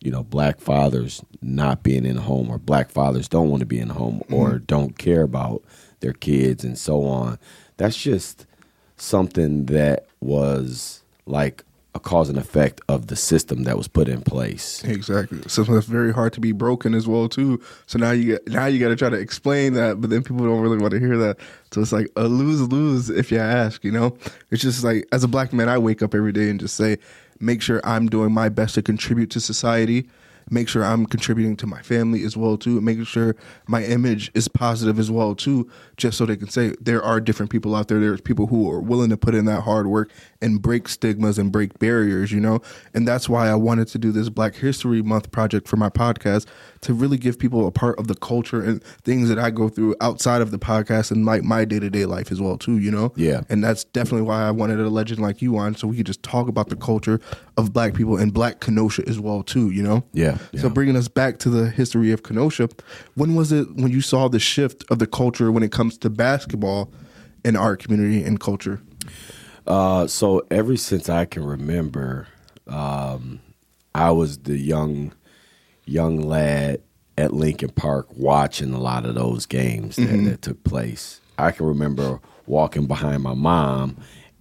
you 0.00 0.10
know 0.10 0.24
black 0.24 0.60
fathers 0.60 1.24
not 1.40 1.82
being 1.82 2.04
in 2.04 2.16
the 2.16 2.22
home 2.22 2.50
or 2.50 2.58
black 2.58 2.90
fathers 2.90 3.28
don't 3.28 3.48
want 3.48 3.60
to 3.60 3.66
be 3.66 3.78
in 3.78 3.88
the 3.88 3.94
home 3.94 4.22
or 4.30 4.58
don't 4.58 4.98
care 4.98 5.22
about 5.22 5.62
their 6.00 6.12
kids 6.12 6.64
and 6.64 6.76
so 6.76 7.04
on 7.04 7.38
that's 7.82 7.96
just 7.96 8.46
something 8.96 9.66
that 9.66 10.06
was 10.20 11.02
like 11.26 11.64
a 11.94 12.00
cause 12.00 12.28
and 12.28 12.38
effect 12.38 12.80
of 12.88 13.08
the 13.08 13.16
system 13.16 13.64
that 13.64 13.76
was 13.76 13.86
put 13.86 14.08
in 14.08 14.22
place 14.22 14.82
Exactly. 14.84 15.42
Something 15.46 15.74
that's 15.74 15.86
very 15.86 16.12
hard 16.12 16.32
to 16.32 16.40
be 16.40 16.52
broken 16.52 16.94
as 16.94 17.06
well 17.06 17.28
too. 17.28 17.60
So 17.86 17.98
now 17.98 18.12
you 18.12 18.24
get 18.24 18.48
now 18.48 18.66
you 18.66 18.78
got 18.78 18.88
to 18.88 18.96
try 18.96 19.10
to 19.10 19.18
explain 19.18 19.74
that, 19.74 20.00
but 20.00 20.10
then 20.10 20.22
people 20.22 20.46
don't 20.46 20.60
really 20.60 20.78
want 20.78 20.92
to 20.92 21.00
hear 21.00 21.18
that. 21.18 21.38
So 21.72 21.80
it's 21.80 21.92
like 21.92 22.08
a 22.16 22.28
lose 22.28 22.62
lose 22.68 23.10
if 23.10 23.30
you 23.30 23.38
ask. 23.38 23.84
You 23.84 23.92
know, 23.92 24.16
it's 24.50 24.62
just 24.62 24.84
like 24.84 25.06
as 25.12 25.24
a 25.24 25.28
black 25.28 25.52
man, 25.52 25.68
I 25.68 25.78
wake 25.78 26.02
up 26.02 26.14
every 26.14 26.32
day 26.32 26.48
and 26.48 26.60
just 26.60 26.76
say, 26.76 26.98
make 27.40 27.60
sure 27.60 27.80
I'm 27.84 28.08
doing 28.08 28.32
my 28.32 28.48
best 28.48 28.76
to 28.76 28.82
contribute 28.82 29.30
to 29.30 29.40
society. 29.40 30.08
Make 30.50 30.68
sure 30.68 30.84
I'm 30.84 31.06
contributing 31.06 31.56
to 31.56 31.66
my 31.66 31.82
family 31.82 32.24
as 32.24 32.36
well 32.36 32.56
too, 32.56 32.76
and 32.76 32.84
making 32.84 33.04
sure 33.04 33.36
my 33.66 33.84
image 33.84 34.30
is 34.34 34.48
positive 34.48 34.98
as 34.98 35.10
well 35.10 35.34
too, 35.34 35.70
just 35.96 36.18
so 36.18 36.26
they 36.26 36.36
can 36.36 36.48
say 36.48 36.74
there 36.80 37.02
are 37.02 37.20
different 37.20 37.50
people 37.50 37.74
out 37.74 37.88
there. 37.88 38.00
There's 38.00 38.20
people 38.20 38.46
who 38.46 38.70
are 38.70 38.80
willing 38.80 39.10
to 39.10 39.16
put 39.16 39.34
in 39.34 39.44
that 39.46 39.62
hard 39.62 39.86
work 39.86 40.10
and 40.40 40.60
break 40.60 40.88
stigmas 40.88 41.38
and 41.38 41.52
break 41.52 41.78
barriers, 41.78 42.32
you 42.32 42.40
know. 42.40 42.60
And 42.94 43.06
that's 43.06 43.28
why 43.28 43.48
I 43.48 43.54
wanted 43.54 43.88
to 43.88 43.98
do 43.98 44.12
this 44.12 44.28
Black 44.28 44.56
History 44.56 45.02
Month 45.02 45.30
project 45.30 45.68
for 45.68 45.76
my 45.76 45.88
podcast 45.88 46.46
to 46.82 46.92
really 46.92 47.16
give 47.16 47.38
people 47.38 47.66
a 47.66 47.70
part 47.70 47.98
of 47.98 48.08
the 48.08 48.14
culture 48.14 48.62
and 48.62 48.82
things 49.04 49.28
that 49.28 49.38
I 49.38 49.50
go 49.50 49.68
through 49.68 49.94
outside 50.00 50.42
of 50.42 50.50
the 50.50 50.58
podcast 50.58 51.10
and 51.10 51.24
like 51.24 51.42
my 51.42 51.64
day 51.64 51.78
to 51.78 51.88
day 51.88 52.06
life 52.06 52.30
as 52.30 52.40
well 52.40 52.58
too, 52.58 52.78
you 52.78 52.90
know. 52.90 53.12
Yeah. 53.16 53.42
And 53.48 53.62
that's 53.62 53.84
definitely 53.84 54.22
why 54.22 54.42
I 54.42 54.50
wanted 54.50 54.80
a 54.80 54.88
legend 54.88 55.20
like 55.20 55.40
you 55.40 55.56
on, 55.56 55.74
so 55.76 55.86
we 55.88 55.96
could 55.96 56.06
just 56.06 56.22
talk 56.22 56.48
about 56.48 56.68
the 56.68 56.76
culture 56.76 57.20
of 57.56 57.72
Black 57.72 57.94
people 57.94 58.16
and 58.16 58.34
Black 58.34 58.60
Kenosha 58.60 59.02
as 59.08 59.18
well 59.20 59.42
too, 59.42 59.70
you 59.70 59.82
know. 59.82 60.04
Yeah, 60.12 60.38
So 60.56 60.68
bringing 60.68 60.96
us 60.96 61.08
back 61.08 61.38
to 61.40 61.50
the 61.50 61.70
history 61.70 62.12
of 62.12 62.22
Kenosha, 62.22 62.68
when 63.14 63.34
was 63.34 63.52
it 63.52 63.74
when 63.76 63.90
you 63.92 64.00
saw 64.00 64.28
the 64.28 64.40
shift 64.40 64.84
of 64.90 64.98
the 64.98 65.06
culture 65.06 65.50
when 65.52 65.62
it 65.62 65.72
comes 65.72 65.96
to 65.98 66.10
basketball 66.10 66.92
in 67.44 67.56
our 67.56 67.76
community 67.76 68.22
and 68.22 68.40
culture? 68.40 68.80
Uh, 69.66 70.06
so 70.06 70.44
ever 70.50 70.76
since 70.76 71.08
I 71.08 71.24
can 71.24 71.44
remember, 71.44 72.26
um, 72.66 73.40
I 73.94 74.10
was 74.10 74.38
the 74.38 74.58
young, 74.58 75.12
young 75.92 76.20
lad 76.20 76.80
at 77.18 77.32
Lincoln 77.32 77.70
Park 77.70 78.06
watching 78.16 78.72
a 78.72 78.80
lot 78.80 79.04
of 79.04 79.14
those 79.14 79.46
games 79.46 79.96
that, 79.96 80.06
that 80.24 80.42
took 80.42 80.64
place. 80.64 81.20
I 81.38 81.50
can 81.50 81.66
remember 81.66 82.20
walking 82.46 82.86
behind 82.86 83.22
my 83.22 83.34
mom, 83.34 83.96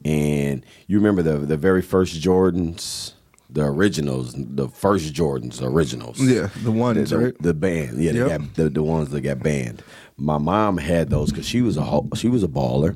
and 0.06 0.66
you 0.88 0.98
remember 0.98 1.22
the 1.22 1.38
the 1.46 1.58
very 1.58 1.82
first 1.82 2.20
Jordans, 2.22 3.14
the 3.50 3.64
originals, 3.66 4.34
the 4.38 4.68
first 4.70 5.14
Jordans, 5.14 5.58
the 5.60 5.68
originals. 5.68 6.20
Yeah, 6.22 6.50
the 6.64 6.72
ones, 6.72 7.10
the, 7.10 7.18
right? 7.18 7.42
The 7.42 7.54
band, 7.54 8.02
yeah, 8.02 8.12
Yep. 8.14 8.28
got 8.30 8.54
the, 8.56 8.70
the 8.70 8.84
ones 8.84 9.10
that 9.10 9.22
got 9.22 9.40
banned. 9.40 9.84
My 10.18 10.38
mom 10.38 10.78
had 10.78 11.10
those 11.10 11.32
because 11.32 11.48
she 11.48 11.62
was 11.62 11.78
a 11.78 12.02
she 12.16 12.30
was 12.30 12.44
a 12.44 12.48
baller, 12.48 12.96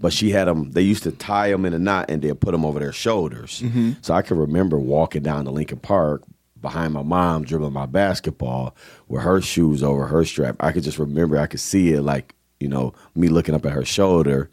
but 0.00 0.12
she 0.12 0.30
had 0.30 0.46
them. 0.46 0.70
They 0.72 0.82
used 0.82 1.02
to 1.04 1.12
tie 1.12 1.50
them 1.50 1.64
in 1.64 1.72
a 1.72 1.78
knot 1.78 2.06
and 2.10 2.22
then 2.22 2.34
put 2.36 2.52
them 2.52 2.64
over 2.64 2.78
their 2.78 2.92
shoulders. 2.92 3.62
Mm-hmm. 3.62 3.92
So 4.02 4.14
I 4.14 4.22
can 4.22 4.38
remember 4.38 4.78
walking 4.78 5.22
down 5.22 5.44
to 5.46 5.50
Lincoln 5.50 5.78
Park 5.78 6.22
behind 6.66 6.92
my 6.92 7.02
mom 7.02 7.44
dribbling 7.44 7.72
my 7.72 7.86
basketball 7.86 8.74
with 9.06 9.22
her 9.22 9.40
shoes 9.40 9.84
over 9.84 10.08
her 10.08 10.24
strap. 10.24 10.56
I 10.58 10.72
could 10.72 10.82
just 10.82 10.98
remember. 10.98 11.38
I 11.38 11.46
could 11.46 11.60
see 11.60 11.92
it 11.92 12.02
like 12.02 12.34
you 12.58 12.66
know 12.66 12.92
me 13.14 13.28
looking 13.28 13.54
up 13.54 13.64
at 13.64 13.72
her 13.72 13.84
shoulder, 13.84 14.50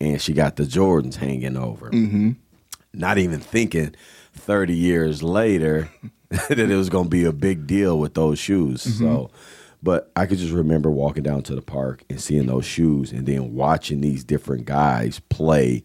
and 0.00 0.20
she 0.20 0.32
got 0.32 0.56
the 0.56 0.64
Jordans 0.64 1.14
hanging 1.14 1.56
over. 1.56 1.90
Mm-hmm. 1.90 2.32
Not 2.94 3.18
even 3.18 3.38
thinking 3.38 3.94
30 4.34 4.74
years 4.74 5.22
later 5.22 5.88
that 6.48 6.58
it 6.58 6.74
was 6.74 6.88
going 6.88 7.04
to 7.04 7.10
be 7.10 7.24
a 7.24 7.32
big 7.32 7.68
deal 7.68 7.96
with 7.96 8.14
those 8.14 8.40
shoes. 8.40 8.82
So, 8.98 9.30
but 9.82 10.10
I 10.16 10.26
could 10.26 10.38
just 10.38 10.52
remember 10.52 10.90
walking 10.90 11.22
down 11.22 11.44
to 11.44 11.54
the 11.54 11.62
park 11.62 12.02
and 12.10 12.20
seeing 12.20 12.46
those 12.46 12.66
shoes 12.66 13.12
and 13.12 13.24
then 13.24 13.54
watching 13.54 14.00
these 14.00 14.24
different 14.24 14.64
guys 14.66 15.20
play 15.28 15.84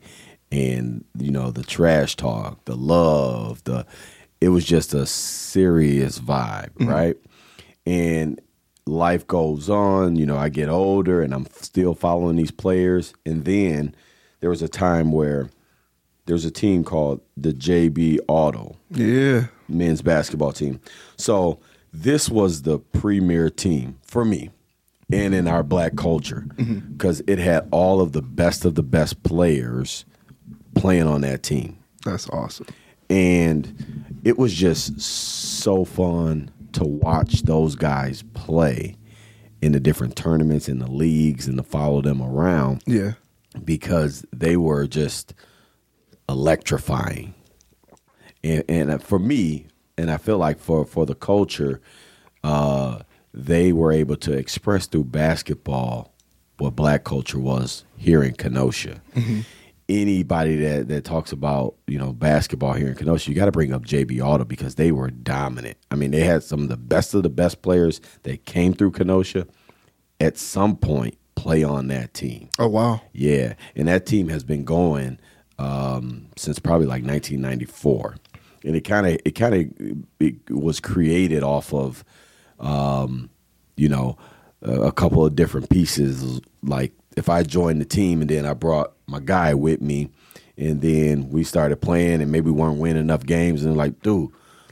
and, 0.52 1.06
you 1.18 1.32
know, 1.32 1.52
the 1.52 1.64
trash 1.64 2.16
talk, 2.16 2.66
the 2.66 2.76
love, 2.76 3.64
the, 3.66 3.86
it 4.42 4.50
was 4.50 4.66
just 4.66 4.94
a 4.94 5.06
serious 5.06 6.20
vibe, 6.20 6.72
mm-hmm. 6.74 6.90
right? 6.90 7.18
And 7.86 8.40
life 8.86 9.26
goes 9.28 9.70
on, 9.70 10.16
you 10.16 10.26
know, 10.26 10.38
I 10.38 10.50
get 10.50 10.70
older 10.70 11.22
and 11.22 11.34
I'm 11.34 11.48
still 11.52 11.94
following 11.94 12.36
these 12.36 12.52
players. 12.52 13.14
And 13.26 13.46
then 13.46 13.96
there 14.40 14.50
was 14.50 14.62
a 14.62 14.68
time 14.68 15.12
where 15.12 15.50
there's 16.26 16.46
a 16.46 16.52
team 16.52 16.84
called 16.84 17.22
the 17.36 17.54
JB 17.54 18.20
Auto 18.28 18.76
Yeah. 18.92 19.48
men's 19.68 20.02
basketball 20.02 20.52
team. 20.52 20.80
So 21.18 21.60
this 21.94 22.30
was 22.30 22.64
the 22.64 22.80
premier 22.80 23.50
team 23.50 23.98
for 24.04 24.26
me 24.26 24.52
and 25.12 25.34
in 25.34 25.48
our 25.48 25.64
black 25.64 25.96
culture 25.96 26.46
mm-hmm. 26.56 26.92
because 26.92 27.22
it 27.28 27.40
had 27.40 27.68
all 27.72 28.02
of 28.02 28.12
the 28.12 28.22
best 28.22 28.66
of 28.66 28.76
the 28.76 28.84
best 28.84 29.24
players 29.24 30.06
playing 30.76 31.08
on 31.08 31.22
that 31.22 31.44
team. 31.44 31.78
That's 32.04 32.30
awesome. 32.30 32.68
And 33.10 34.16
it 34.24 34.38
was 34.38 34.54
just 34.54 35.00
so 35.02 35.86
fun 35.86 36.52
to 36.74 36.84
watch 36.84 37.44
those 37.44 37.76
guys 37.76 38.24
play 38.34 38.96
in 39.62 39.72
the 39.72 39.80
different 39.80 40.16
tournaments 40.16 40.68
in 40.70 40.80
the 40.80 40.92
leagues 40.92 41.48
and 41.48 41.58
to 41.58 41.64
follow 41.64 42.02
them 42.02 42.22
around 42.22 42.84
Yeah. 42.86 43.14
because 43.64 44.26
they 44.34 44.56
were 44.58 44.86
just 44.88 45.34
electrifying. 46.30 47.34
And, 48.44 48.64
and 48.70 49.04
for 49.04 49.20
me, 49.20 49.68
and 49.98 50.12
I 50.12 50.18
feel 50.18 50.38
like 50.38 50.60
for, 50.60 50.86
for 50.86 51.06
the 51.06 51.16
culture, 51.16 51.82
uh, 52.44 53.00
they 53.34 53.72
were 53.74 53.92
able 53.92 54.16
to 54.18 54.34
express 54.34 54.86
through 54.88 55.06
basketball 55.06 56.14
what 56.58 56.76
black 56.76 57.04
culture 57.04 57.40
was 57.40 57.84
here 57.98 58.24
in 58.24 58.34
Kenosha. 58.34 59.02
Anybody 59.90 60.58
that, 60.58 60.90
that 60.90 61.06
talks 61.06 61.32
about 61.32 61.76
you 61.88 61.98
know 61.98 62.12
basketball 62.12 62.74
here 62.74 62.90
in 62.90 62.96
Kenosha, 62.96 63.30
you 63.30 63.36
got 63.36 63.46
to 63.46 63.52
bring 63.52 63.74
up 63.74 63.86
JB 63.86 64.22
Auto 64.22 64.44
because 64.44 64.76
they 64.76 64.92
were 64.92 65.10
dominant. 65.10 65.78
I 65.92 65.96
mean, 65.96 66.12
they 66.12 66.22
had 66.22 66.44
some 66.44 66.64
of 66.64 66.70
the 66.70 66.78
best 66.78 67.14
of 67.14 67.24
the 67.24 67.30
best 67.30 67.62
players 67.62 68.02
that 68.24 68.46
came 68.46 68.74
through 68.74 68.92
Kenosha. 68.92 69.48
At 70.20 70.38
some 70.38 70.76
point, 70.76 71.16
play 71.36 71.64
on 71.64 71.88
that 71.88 72.14
team. 72.14 72.50
Oh 72.60 72.68
wow. 72.68 73.02
Yeah, 73.14 73.54
and 73.76 73.88
that 73.88 74.06
team 74.06 74.28
has 74.30 74.44
been 74.44 74.66
going 74.66 75.20
um, 75.60 76.28
since 76.36 76.60
probably 76.60 76.88
like 76.88 77.04
1994, 77.04 78.18
and 78.66 78.76
it 78.76 78.82
kind 78.82 79.08
of 79.08 79.20
it 79.24 79.32
kind 79.32 79.56
of 79.56 80.04
it 80.20 80.50
was 80.50 80.80
created 80.80 81.44
off 81.44 81.74
of, 81.74 82.04
um, 82.60 83.30
you 83.76 83.88
know, 83.88 84.18
a, 84.62 84.82
a 84.82 84.92
couple 84.92 85.26
of 85.26 85.36
different 85.36 85.70
pieces. 85.70 86.42
Like 86.62 86.94
if 87.16 87.30
I 87.30 87.44
joined 87.44 87.80
the 87.80 87.86
team 87.86 88.22
and 88.22 88.30
then 88.30 88.46
I 88.46 88.54
brought 88.54 88.94
my 89.08 89.20
guy 89.20 89.54
with 89.54 89.82
me, 89.82 90.10
and 90.58 90.82
then 90.82 91.30
we 91.30 91.44
started 91.44 91.82
playing, 91.82 92.22
and 92.22 92.32
maybe 92.32 92.52
we 92.52 92.52
weren't 92.52 92.80
winning 92.80 93.02
enough 93.02 93.26
games, 93.26 93.64
and 93.64 93.76
like, 93.78 94.02
dude, 94.02 94.30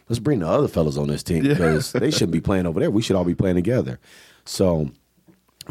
let's 0.10 0.20
bring 0.20 0.40
the 0.40 0.48
other 0.48 0.68
fellas 0.68 0.98
on 0.98 1.08
this 1.08 1.24
team 1.24 1.44
because 1.44 1.92
they 1.94 2.12
shouldn't 2.12 2.32
be 2.32 2.42
playing 2.42 2.66
over 2.66 2.80
there. 2.80 2.92
We 2.92 3.02
should 3.02 3.16
all 3.16 3.24
be 3.26 3.36
playing 3.36 3.56
together. 3.56 4.00
So 4.46 4.92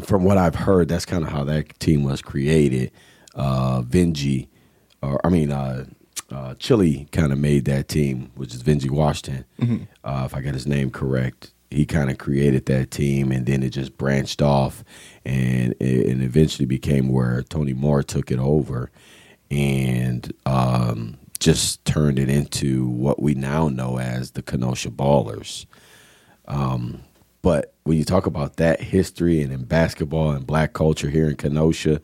from 0.03 0.23
what 0.23 0.37
I've 0.37 0.55
heard, 0.55 0.87
that's 0.87 1.05
kind 1.05 1.23
of 1.23 1.29
how 1.29 1.43
that 1.45 1.79
team 1.79 2.03
was 2.03 2.21
created. 2.21 2.91
Uh, 3.35 3.81
Vinji, 3.81 4.47
or 5.01 5.19
I 5.25 5.29
mean, 5.29 5.51
uh, 5.51 5.85
uh, 6.31 6.55
Chili 6.55 7.07
kind 7.11 7.31
of 7.31 7.37
made 7.37 7.65
that 7.65 7.87
team, 7.87 8.31
which 8.35 8.53
is 8.53 8.63
Vinji 8.63 8.89
Washington. 8.89 9.45
Uh, 10.03 10.23
if 10.25 10.35
I 10.35 10.41
got 10.41 10.53
his 10.53 10.65
name 10.65 10.89
correct, 10.89 11.51
he 11.71 11.85
kind 11.85 12.09
of 12.09 12.17
created 12.17 12.65
that 12.67 12.91
team, 12.91 13.31
and 13.31 13.45
then 13.45 13.63
it 13.63 13.69
just 13.71 13.97
branched 13.97 14.41
off, 14.41 14.83
and 15.25 15.73
it, 15.79 16.07
and 16.07 16.23
eventually 16.23 16.65
became 16.65 17.09
where 17.09 17.43
Tony 17.43 17.73
Moore 17.73 18.03
took 18.03 18.31
it 18.31 18.39
over, 18.39 18.91
and 19.51 20.31
um, 20.45 21.17
just 21.39 21.83
turned 21.85 22.19
it 22.19 22.29
into 22.29 22.87
what 22.87 23.21
we 23.21 23.33
now 23.33 23.69
know 23.69 23.99
as 23.99 24.31
the 24.31 24.41
Kenosha 24.41 24.89
Ballers. 24.89 25.65
But 27.41 27.73
when 27.83 27.97
you 27.97 28.05
talk 28.05 28.25
about 28.25 28.55
that 28.57 28.81
history 28.81 29.41
and 29.41 29.53
in 29.53 29.65
basketball 29.65 30.31
and 30.31 30.47
black 30.47 30.73
culture 30.73 31.11
here 31.11 31.29
in 31.29 31.35
Kenosha, 31.35 32.01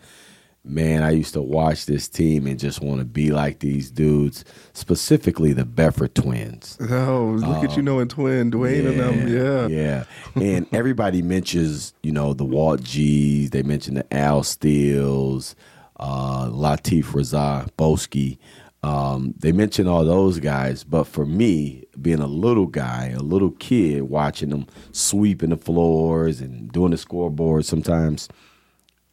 man, 0.63 1.03
I 1.03 1.11
used 1.11 1.33
to 1.33 1.41
watch 1.41 1.85
this 1.85 2.07
team 2.07 2.45
and 2.45 2.59
just 2.59 2.81
want 2.81 2.99
to 2.99 3.05
be 3.05 3.31
like 3.31 3.59
these 3.59 3.89
dudes, 3.89 4.45
specifically 4.73 5.53
the 5.53 5.63
Befford 5.63 6.13
twins. 6.13 6.77
Oh, 6.89 7.35
look 7.39 7.63
at 7.63 7.75
you 7.75 7.81
knowing 7.81 8.07
twin 8.07 8.51
Dwayne 8.51 8.87
and 8.87 8.99
them. 8.99 9.27
Yeah. 9.27 9.67
Yeah. 9.67 10.03
And 10.41 10.67
everybody 10.71 11.21
mentions, 11.21 11.93
you 12.03 12.11
know, 12.11 12.33
the 12.33 12.45
Walt 12.45 12.83
G's, 12.83 13.49
they 13.49 13.63
mention 13.63 13.95
the 13.95 14.13
Al 14.13 14.43
Steels, 14.43 15.55
uh, 15.99 16.47
Latif 16.47 17.05
Razak, 17.05 17.71
Boski. 17.77 18.37
Um, 18.83 19.35
they 19.37 19.51
mention 19.51 19.87
all 19.87 20.03
those 20.03 20.39
guys, 20.39 20.83
but 20.83 21.03
for 21.03 21.23
me, 21.25 21.83
being 22.01 22.19
a 22.19 22.27
little 22.27 22.65
guy, 22.65 23.13
a 23.15 23.19
little 23.21 23.51
kid, 23.51 24.03
watching 24.03 24.49
them 24.49 24.65
sweeping 24.91 25.51
the 25.51 25.57
floors 25.57 26.41
and 26.41 26.71
doing 26.71 26.89
the 26.89 26.97
scoreboard 26.97 27.65
sometimes, 27.65 28.27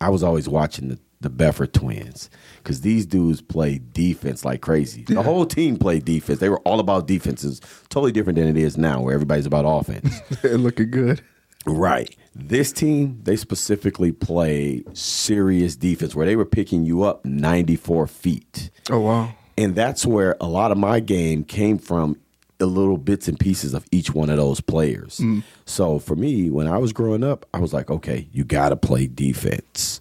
I 0.00 0.08
was 0.08 0.22
always 0.22 0.48
watching 0.48 0.88
the, 0.88 0.98
the 1.20 1.30
Befford 1.30 1.72
twins 1.72 2.30
because 2.58 2.82
these 2.82 3.04
dudes 3.04 3.40
play 3.40 3.80
defense 3.92 4.44
like 4.44 4.60
crazy. 4.60 5.02
The 5.02 5.22
whole 5.22 5.46
team 5.46 5.76
played 5.76 6.04
defense. 6.04 6.38
They 6.38 6.48
were 6.48 6.60
all 6.60 6.80
about 6.80 7.06
defenses, 7.06 7.60
totally 7.88 8.12
different 8.12 8.38
than 8.38 8.48
it 8.48 8.56
is 8.56 8.76
now, 8.76 9.00
where 9.00 9.14
everybody's 9.14 9.46
about 9.46 9.64
offense. 9.66 10.20
looking 10.44 10.90
good. 10.90 11.20
right. 11.66 12.14
This 12.34 12.72
team, 12.72 13.20
they 13.24 13.34
specifically 13.34 14.12
play 14.12 14.84
serious 14.92 15.74
defense 15.74 16.14
where 16.14 16.26
they 16.26 16.36
were 16.36 16.44
picking 16.44 16.84
you 16.84 17.02
up 17.02 17.24
94 17.24 18.06
feet. 18.06 18.70
Oh 18.90 19.00
wow. 19.00 19.34
And 19.56 19.74
that's 19.74 20.06
where 20.06 20.36
a 20.40 20.46
lot 20.46 20.70
of 20.70 20.78
my 20.78 21.00
game 21.00 21.42
came 21.42 21.78
from 21.78 22.16
the 22.58 22.66
little 22.66 22.96
bits 22.96 23.26
and 23.28 23.38
pieces 23.38 23.74
of 23.74 23.84
each 23.90 24.12
one 24.12 24.30
of 24.30 24.36
those 24.36 24.60
players. 24.60 25.18
Mm. 25.18 25.42
So 25.64 25.98
for 25.98 26.16
me, 26.16 26.50
when 26.50 26.66
I 26.66 26.78
was 26.78 26.92
growing 26.92 27.24
up, 27.24 27.46
I 27.54 27.58
was 27.58 27.72
like, 27.72 27.90
okay, 27.90 28.28
you 28.32 28.44
got 28.44 28.68
to 28.68 28.76
play 28.76 29.06
defense. 29.06 30.00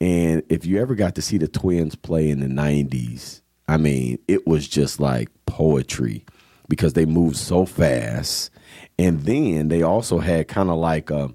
And 0.00 0.42
if 0.48 0.66
you 0.66 0.80
ever 0.80 0.94
got 0.94 1.14
to 1.14 1.22
see 1.22 1.38
the 1.38 1.48
Twins 1.48 1.94
play 1.94 2.28
in 2.28 2.40
the 2.40 2.46
90s, 2.46 3.40
I 3.68 3.76
mean, 3.76 4.18
it 4.28 4.46
was 4.46 4.68
just 4.68 5.00
like 5.00 5.28
poetry 5.46 6.24
because 6.68 6.92
they 6.92 7.06
moved 7.06 7.36
so 7.36 7.64
fast. 7.64 8.50
And 8.98 9.22
then 9.22 9.68
they 9.68 9.82
also 9.82 10.18
had 10.18 10.48
kind 10.48 10.70
of 10.70 10.76
like 10.76 11.10
a, 11.10 11.34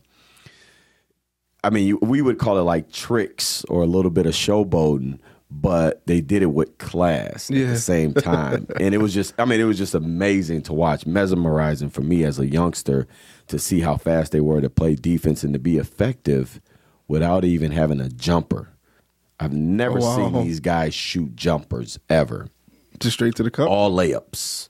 I 1.63 1.69
mean, 1.69 1.97
we 2.01 2.21
would 2.21 2.39
call 2.39 2.57
it 2.57 2.63
like 2.63 2.91
tricks 2.91 3.63
or 3.65 3.81
a 3.81 3.87
little 3.87 4.11
bit 4.11 4.25
of 4.25 4.33
showboating, 4.33 5.19
but 5.49 6.05
they 6.07 6.21
did 6.21 6.41
it 6.41 6.53
with 6.53 6.77
class 6.77 7.49
at 7.49 7.55
the 7.55 7.77
same 7.77 8.13
time. 8.13 8.67
and 8.79 8.95
it 8.95 8.99
was 8.99 9.13
just, 9.13 9.33
I 9.37 9.45
mean, 9.45 9.59
it 9.59 9.65
was 9.65 9.77
just 9.77 9.93
amazing 9.93 10.61
to 10.63 10.73
watch, 10.73 11.05
mesmerizing 11.05 11.89
for 11.89 12.01
me 12.01 12.23
as 12.23 12.39
a 12.39 12.47
youngster 12.47 13.07
to 13.47 13.59
see 13.59 13.81
how 13.81 13.97
fast 13.97 14.31
they 14.31 14.41
were 14.41 14.61
to 14.61 14.69
play 14.69 14.95
defense 14.95 15.43
and 15.43 15.53
to 15.53 15.59
be 15.59 15.77
effective 15.77 16.61
without 17.11 17.43
even 17.43 17.71
having 17.71 17.99
a 17.99 18.07
jumper. 18.09 18.69
I've 19.39 19.51
never 19.53 19.97
Oh, 19.99 20.01
wow. 20.01 20.15
seen 20.31 20.43
these 20.45 20.59
guys 20.61 20.93
shoot 20.93 21.35
jumpers 21.35 21.99
ever 22.09 22.47
Just 22.99 23.15
straight 23.15 23.35
to 23.35 23.43
the 23.43 23.51
cup. 23.51 23.69
all 23.69 23.91
layups. 23.91 24.69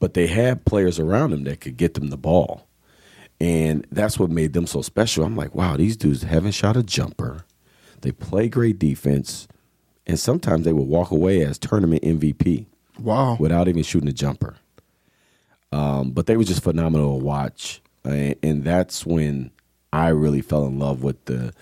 But 0.00 0.14
they 0.14 0.26
had 0.26 0.64
players 0.64 0.98
around 0.98 1.30
them 1.30 1.44
that 1.44 1.60
could 1.60 1.76
get 1.76 1.94
them 1.94 2.08
the 2.08 2.16
ball. 2.16 2.66
And 3.40 3.86
that's 3.90 4.18
what 4.18 4.30
made 4.30 4.52
them 4.54 4.66
so 4.66 4.80
special. 4.82 5.24
I'm 5.24 5.36
like, 5.36 5.54
wow, 5.54 5.76
these 5.76 5.96
dudes 5.96 6.22
haven't 6.22 6.52
shot 6.52 6.76
a 6.76 6.82
jumper. 6.82 7.44
They 8.00 8.12
play 8.12 8.48
great 8.48 8.78
defense. 8.78 9.46
And 10.06 10.18
sometimes 10.18 10.64
they 10.64 10.72
would 10.72 10.88
walk 10.88 11.10
away 11.10 11.44
as 11.44 11.58
tournament 11.58 12.02
MVP 12.02 12.66
Wow. 12.98 13.36
without 13.40 13.68
even 13.68 13.82
shooting 13.82 14.08
a 14.08 14.12
jumper. 14.12 14.56
Um, 15.72 16.12
but 16.12 16.26
they 16.26 16.36
were 16.36 16.44
just 16.44 16.62
phenomenal 16.62 17.18
to 17.18 17.24
watch. 17.24 17.82
And, 18.04 18.36
and 18.42 18.64
that's 18.64 19.04
when 19.04 19.50
I 19.92 20.08
really 20.08 20.40
fell 20.40 20.66
in 20.66 20.78
love 20.78 21.02
with 21.02 21.24
the, 21.24 21.52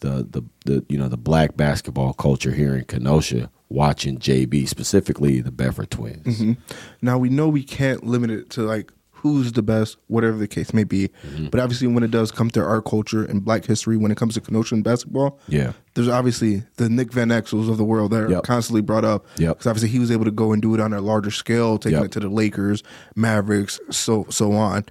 the 0.00 0.26
the 0.30 0.42
the 0.64 0.84
you 0.88 0.98
know 0.98 1.08
the 1.08 1.16
black 1.16 1.56
basketball 1.56 2.12
culture 2.12 2.52
here 2.52 2.74
in 2.76 2.84
Kenosha. 2.84 3.50
Watching 3.72 4.18
JB 4.18 4.66
specifically 4.66 5.40
the 5.40 5.52
Befford 5.52 5.90
twins. 5.90 6.42
Now 7.00 7.18
we 7.18 7.28
know 7.28 7.48
we 7.48 7.62
can't 7.62 8.04
limit 8.04 8.30
it 8.30 8.50
to 8.50 8.62
like 8.62 8.90
who's 9.12 9.52
the 9.52 9.62
best, 9.62 9.96
whatever 10.08 10.38
the 10.38 10.48
case 10.48 10.72
may 10.74 10.82
be. 10.82 11.08
Mm-hmm. 11.08 11.48
But 11.50 11.60
obviously, 11.60 11.86
when 11.86 12.02
it 12.02 12.10
does 12.10 12.32
come 12.32 12.50
to 12.52 12.60
our 12.64 12.80
culture 12.82 13.22
and 13.22 13.44
Black 13.44 13.66
history, 13.66 13.96
when 13.98 14.10
it 14.10 14.16
comes 14.16 14.32
to 14.34 14.40
Kenosha 14.40 14.74
and 14.74 14.82
basketball, 14.82 15.38
Yeah. 15.46 15.72
there's 15.94 16.08
obviously 16.08 16.62
the 16.78 16.88
Nick 16.88 17.12
Van 17.12 17.28
Exels 17.28 17.68
of 17.70 17.76
the 17.76 17.84
world 17.84 18.12
that 18.12 18.22
are 18.22 18.30
Yep. 18.30 18.42
constantly 18.44 18.80
brought 18.80 19.04
up. 19.04 19.26
Yep. 19.36 19.58
because 19.58 19.66
obviously 19.68 19.90
he 19.90 19.98
was 19.98 20.10
able 20.10 20.24
to 20.24 20.30
go 20.30 20.52
and 20.52 20.60
do 20.62 20.74
it 20.74 20.80
on 20.80 20.92
a 20.94 21.00
larger 21.02 21.30
scale, 21.30 21.76
taking 21.78 21.98
Yep. 21.98 22.06
it 22.06 22.10
to 22.12 22.20
the 22.20 22.28
Lakers, 22.30 22.82
Mavericks, 23.14 23.78
so 23.90 24.26
so 24.30 24.52
on. 24.52 24.84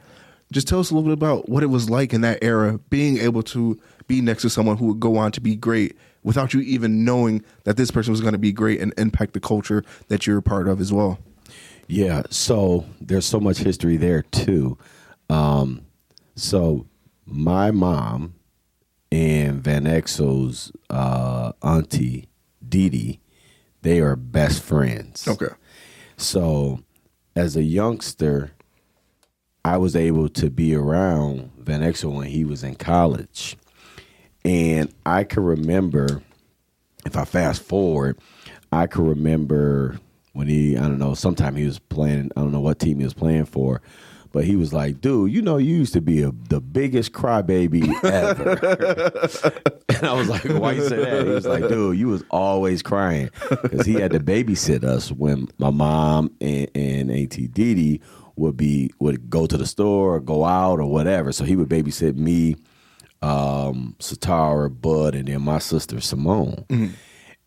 Just 0.51 0.67
tell 0.67 0.79
us 0.79 0.89
a 0.89 0.95
little 0.95 1.07
bit 1.09 1.13
about 1.13 1.47
what 1.47 1.61
it 1.63 1.67
was 1.67 1.89
like 1.89 2.13
in 2.13 2.21
that 2.21 2.39
era, 2.41 2.79
being 2.89 3.17
able 3.17 3.43
to 3.43 3.79
be 4.07 4.21
next 4.21 4.41
to 4.41 4.49
someone 4.49 4.77
who 4.77 4.87
would 4.87 4.99
go 4.99 5.17
on 5.17 5.31
to 5.33 5.41
be 5.41 5.55
great 5.55 5.95
without 6.23 6.53
you 6.53 6.61
even 6.61 7.05
knowing 7.05 7.43
that 7.63 7.77
this 7.77 7.91
person 7.91 8.11
was 8.11 8.21
going 8.21 8.33
to 8.33 8.39
be 8.39 8.51
great 8.51 8.81
and 8.81 8.93
impact 8.97 9.33
the 9.33 9.39
culture 9.39 9.83
that 10.07 10.25
you're 10.25 10.39
a 10.39 10.41
part 10.41 10.67
of 10.67 10.81
as 10.81 10.91
well. 10.91 11.19
Yeah, 11.87 12.23
so 12.29 12.85
there's 12.99 13.25
so 13.25 13.39
much 13.39 13.59
history 13.59 13.97
there 13.97 14.23
too. 14.23 14.77
Um, 15.29 15.85
so 16.35 16.87
my 17.25 17.71
mom 17.71 18.35
and 19.11 19.63
Van 19.63 19.85
Exel's 19.85 20.71
uh, 20.89 21.53
auntie 21.61 22.29
Didi, 22.67 23.19
they 23.81 23.99
are 23.99 24.15
best 24.15 24.61
friends. 24.61 25.27
Okay. 25.27 25.53
So 26.17 26.83
as 27.35 27.55
a 27.55 27.63
youngster, 27.63 28.51
I 29.69 29.77
was 29.77 29.95
able 29.95 30.29
to 30.29 30.49
be 30.49 30.73
around 30.73 31.51
Van 31.59 31.81
Exel 31.81 32.15
when 32.15 32.25
he 32.25 32.43
was 32.43 32.63
in 32.63 32.73
college. 32.73 33.55
And 34.43 34.91
I 35.05 35.23
can 35.23 35.43
remember, 35.43 36.23
if 37.05 37.15
I 37.15 37.23
fast 37.23 37.61
forward, 37.61 38.17
I 38.71 38.87
can 38.87 39.07
remember 39.07 39.99
when 40.33 40.47
he, 40.47 40.75
I 40.75 40.81
don't 40.81 40.97
know, 40.97 41.13
sometime 41.13 41.55
he 41.55 41.65
was 41.65 41.77
playing, 41.77 42.31
I 42.35 42.41
don't 42.41 42.51
know 42.51 42.61
what 42.61 42.79
team 42.79 42.97
he 42.97 43.03
was 43.03 43.13
playing 43.13 43.45
for, 43.45 43.79
but 44.31 44.43
he 44.43 44.55
was 44.55 44.73
like, 44.73 45.01
dude, 45.01 45.31
you 45.31 45.43
know, 45.43 45.57
you 45.57 45.75
used 45.75 45.93
to 45.93 46.01
be 46.01 46.23
a, 46.23 46.31
the 46.31 46.61
biggest 46.61 47.13
crybaby 47.13 47.93
ever. 48.03 48.53
and 49.89 50.03
I 50.03 50.13
was 50.13 50.29
like, 50.29 50.45
why 50.45 50.71
you 50.71 50.89
say 50.89 50.97
that? 50.97 51.27
He 51.27 51.31
was 51.31 51.45
like, 51.45 51.67
dude, 51.67 51.95
you 51.95 52.07
was 52.07 52.23
always 52.31 52.81
crying. 52.81 53.29
Because 53.61 53.85
he 53.85 53.93
had 53.93 54.13
to 54.13 54.19
babysit 54.19 54.83
us 54.83 55.11
when 55.11 55.47
my 55.59 55.69
mom 55.69 56.31
and, 56.41 56.71
and 56.73 57.11
Auntie 57.11 57.47
Didi 57.47 58.01
would 58.39 58.57
be, 58.57 58.91
would 58.99 59.29
go 59.29 59.45
to 59.45 59.57
the 59.57 59.65
store 59.67 60.15
or 60.15 60.19
go 60.19 60.45
out 60.45 60.79
or 60.79 60.85
whatever. 60.89 61.31
So 61.31 61.43
he 61.43 61.55
would 61.55 61.69
babysit 61.69 62.15
me, 62.15 62.55
um, 63.21 63.95
Satara, 63.99 64.69
Bud, 64.69 65.15
and 65.15 65.27
then 65.27 65.41
my 65.41 65.59
sister 65.59 65.99
Simone. 66.01 66.65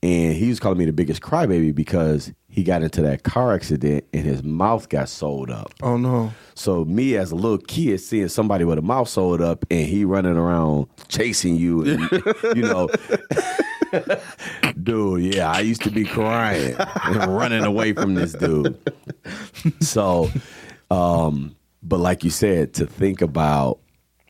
And 0.05 0.35
he 0.35 0.49
was 0.49 0.59
calling 0.59 0.79
me 0.79 0.85
the 0.85 0.93
biggest 0.93 1.23
crybaby 1.23 1.73
because 1.73 2.33
he 2.49 2.65
got 2.65 2.83
into 2.83 3.03
that 3.03 3.23
car 3.23 3.55
accident 3.55 4.05
and 4.13 4.25
his 4.25 4.43
mouth 4.43 4.89
got 4.89 5.09
sewed 5.09 5.49
up. 5.49 5.73
Oh 5.81 5.97
no. 5.97 6.33
So 6.55 6.85
me 6.85 7.17
as 7.17 7.31
a 7.31 7.37
little 7.37 7.59
kid 7.59 8.01
seeing 8.01 8.27
somebody 8.27 8.65
with 8.65 8.79
a 8.79 8.83
mouth 8.83 9.09
sewed 9.09 9.41
up 9.41 9.65
and 9.71 9.87
he 9.87 10.05
running 10.05 10.37
around 10.37 10.89
chasing 11.07 11.55
you, 11.55 11.85
and, 11.85 12.11
you 12.57 12.63
know, 12.63 12.91
dude, 14.83 15.35
yeah, 15.35 15.53
I 15.53 15.61
used 15.61 15.83
to 15.83 15.91
be 15.91 16.05
crying 16.05 16.75
and 16.79 17.37
running 17.37 17.65
away 17.65 17.93
from 17.93 18.15
this 18.15 18.33
dude. 18.33 18.77
So, 19.81 20.31
um, 20.93 21.57
but 21.83 22.01
like 22.01 22.23
you 22.23 22.31
said, 22.31 22.75
to 22.75 22.87
think 22.87 23.23
about, 23.23 23.79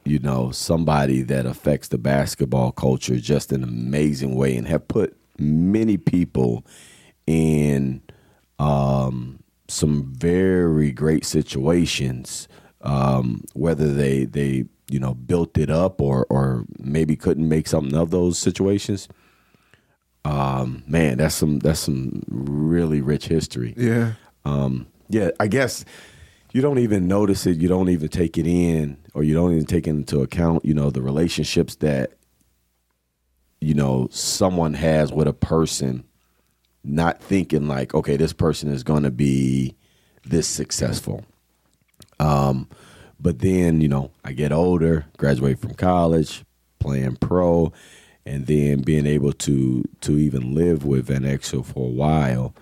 you 0.04 0.20
know, 0.20 0.52
somebody 0.52 1.22
that 1.22 1.44
affects 1.44 1.88
the 1.88 1.98
basketball 1.98 2.70
culture 2.70 3.18
just 3.18 3.52
in 3.52 3.62
an 3.62 3.68
amazing 3.68 4.36
way 4.36 4.56
and 4.56 4.68
have 4.68 4.86
put 4.86 5.16
many 5.38 5.96
people 5.96 6.64
in 7.26 8.00
um, 8.60 9.42
some 9.66 10.12
very 10.14 10.92
great 10.92 11.24
situations, 11.24 12.46
um, 12.82 13.42
whether 13.54 13.92
they 13.92 14.24
they 14.24 14.64
you 14.88 15.00
know 15.00 15.14
built 15.14 15.58
it 15.58 15.70
up 15.70 16.00
or 16.00 16.26
or 16.30 16.64
maybe 16.78 17.16
couldn't 17.16 17.48
make 17.48 17.66
something 17.66 17.96
of 17.96 18.10
those 18.10 18.38
situations. 18.38 19.08
Um, 20.24 20.84
man, 20.86 21.18
that's 21.18 21.34
some 21.34 21.58
that's 21.58 21.80
some 21.80 22.22
really 22.28 23.00
rich 23.00 23.26
history. 23.26 23.74
Yeah. 23.76 24.12
Um, 24.44 24.86
yeah, 25.08 25.30
I 25.40 25.46
guess 25.48 25.84
you 26.52 26.60
don't 26.60 26.78
even 26.78 27.08
notice 27.08 27.46
it. 27.46 27.56
You 27.56 27.68
don't 27.68 27.88
even 27.88 28.08
take 28.08 28.36
it 28.36 28.46
in, 28.46 28.98
or 29.14 29.22
you 29.22 29.34
don't 29.34 29.52
even 29.52 29.64
take 29.64 29.86
into 29.86 30.20
account. 30.20 30.64
You 30.64 30.74
know 30.74 30.90
the 30.90 31.02
relationships 31.02 31.76
that 31.76 32.12
you 33.60 33.74
know 33.74 34.08
someone 34.10 34.74
has 34.74 35.12
with 35.12 35.26
a 35.26 35.32
person, 35.32 36.04
not 36.84 37.22
thinking 37.22 37.66
like, 37.68 37.94
okay, 37.94 38.16
this 38.16 38.34
person 38.34 38.70
is 38.70 38.82
going 38.82 39.02
to 39.02 39.10
be 39.10 39.74
this 40.24 40.46
successful. 40.46 41.24
Um, 42.20 42.68
but 43.18 43.38
then 43.38 43.80
you 43.80 43.88
know 43.88 44.10
I 44.24 44.32
get 44.32 44.52
older, 44.52 45.06
graduate 45.16 45.58
from 45.58 45.74
college, 45.74 46.44
playing 46.78 47.16
pro, 47.16 47.72
and 48.26 48.46
then 48.46 48.82
being 48.82 49.06
able 49.06 49.32
to 49.32 49.84
to 50.02 50.18
even 50.18 50.54
live 50.54 50.84
with 50.84 51.06
Van 51.06 51.22
Exel 51.22 51.64
for 51.64 51.86
a 51.86 51.92
while 51.92 52.54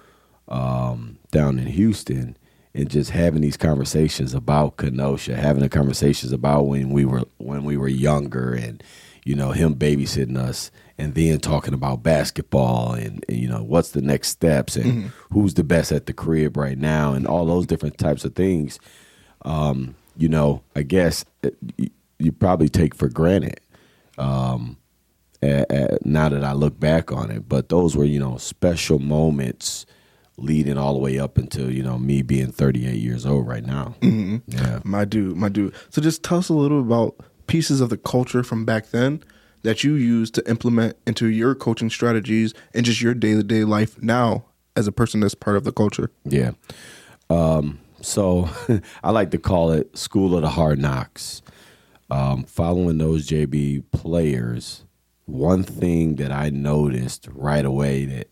um, 0.47 1.19
down 1.33 1.59
in 1.59 1.67
Houston 1.67 2.37
and 2.75 2.89
just 2.89 3.11
having 3.11 3.41
these 3.43 3.57
conversations 3.57 4.33
about 4.35 4.77
Kenosha, 4.77 5.35
having 5.37 5.63
the 5.63 5.69
conversations 5.69 6.33
about 6.33 6.67
when 6.67 6.91
we 6.91 7.05
were 7.05 7.23
when 7.39 7.65
we 7.65 7.77
were 7.77 7.89
younger 7.89 8.53
and 8.55 8.83
you 9.25 9.35
know 9.35 9.51
him 9.53 9.75
babysitting 9.75 10.37
us 10.39 10.71
and 10.97 11.15
then 11.15 11.39
talking 11.41 11.75
about 11.75 12.03
basketball 12.03 12.93
and, 12.93 13.25
and 13.29 13.39
you 13.39 13.49
know 13.49 13.63
what's 13.63 13.91
the 13.91 14.03
next 14.03 14.29
steps 14.29 14.77
and 14.77 15.11
who's 15.33 15.55
the 15.55 15.65
best 15.65 15.93
at 15.93 16.07
the 16.07 16.13
crib 16.13 16.57
right 16.57 16.79
now 16.79 17.13
and 17.13 17.27
all 17.27 17.45
those 17.47 17.67
different 17.67 17.99
types 17.99 18.25
of 18.25 18.35
things 18.35 18.79
um, 19.43 19.95
you 20.17 20.29
know 20.29 20.63
I 20.77 20.83
guess 20.83 21.25
uh, 21.45 21.51
you, 22.19 22.33
probably 22.33 22.69
take 22.69 22.95
for 22.95 23.09
granted 23.09 23.61
um, 24.19 24.77
a- 25.43 25.65
a- 25.71 25.99
now 26.05 26.29
that 26.29 26.45
I 26.45 26.53
look 26.53 26.79
back 26.79 27.11
on 27.13 27.31
it. 27.31 27.49
But 27.49 27.71
those 27.71 27.97
were, 27.97 28.05
you 28.05 28.19
know, 28.21 28.37
special 28.37 28.99
moments 28.99 29.87
leading 30.41 30.79
all 30.79 30.95
the 30.95 30.99
way 30.99 31.19
up 31.19 31.39
until, 31.39 31.71
you 31.71 31.83
know, 31.83 31.99
me 31.99 32.23
being 32.23 32.51
38 32.51 32.97
years 32.97 33.27
old 33.27 33.47
right 33.47 33.65
now. 33.65 33.95
Yeah. 34.47 34.81
My 34.85 35.05
dude, 35.05 35.37
my 35.37 35.49
dude. 35.49 35.75
So 35.91 36.01
just 36.01 36.23
tell 36.23 36.39
us 36.39 36.49
a 36.49 36.55
little 36.55 36.81
about 36.81 37.17
pieces 37.47 37.81
of 37.81 37.91
the 37.91 37.97
culture 37.97 38.43
from 38.43 38.65
back 38.65 38.91
then 38.91 39.23
that 39.63 39.85
you 39.85 39.95
use 39.95 40.31
to 40.31 40.49
implement 40.49 40.97
into 41.07 41.29
your 41.29 41.55
coaching 41.55 41.91
strategies 41.91 42.55
and 42.75 42.87
just 42.87 43.01
your 43.01 43.15
day 43.15 43.35
to 43.35 43.43
day 43.43 43.65
life 43.65 44.01
now 44.03 44.45
as 44.77 44.87
a 44.87 44.93
person 44.93 45.21
that's 45.21 45.35
part 45.35 45.57
of 45.57 45.65
the 45.65 45.73
culture. 45.73 46.11
Yeah. 46.25 46.53
Um, 47.29 47.81
so 48.01 48.49
I 49.05 49.11
like 49.11 49.31
to 49.33 49.39
call 49.39 49.73
it 49.73 49.97
School 49.97 50.35
of 50.35 50.43
the 50.43 50.49
Hard 50.49 50.79
Knocks. 50.79 51.43
Um, 52.11 52.43
following 52.43 52.99
those 52.99 53.29
JB 53.29 53.85
players, 53.93 54.85
one 55.27 55.63
thing 55.63 56.17
that 56.17 56.33
I 56.33 56.51
noticed 56.51 57.29
right 57.33 57.65
away 57.65 58.05
that 58.07 58.29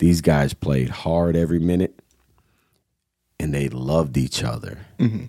these 0.00 0.22
guys 0.22 0.54
played 0.54 0.88
hard 0.88 1.36
every 1.36 1.58
minute 1.58 2.00
and 3.38 3.54
they 3.54 3.68
loved 3.68 4.16
each 4.16 4.42
other. 4.42 4.78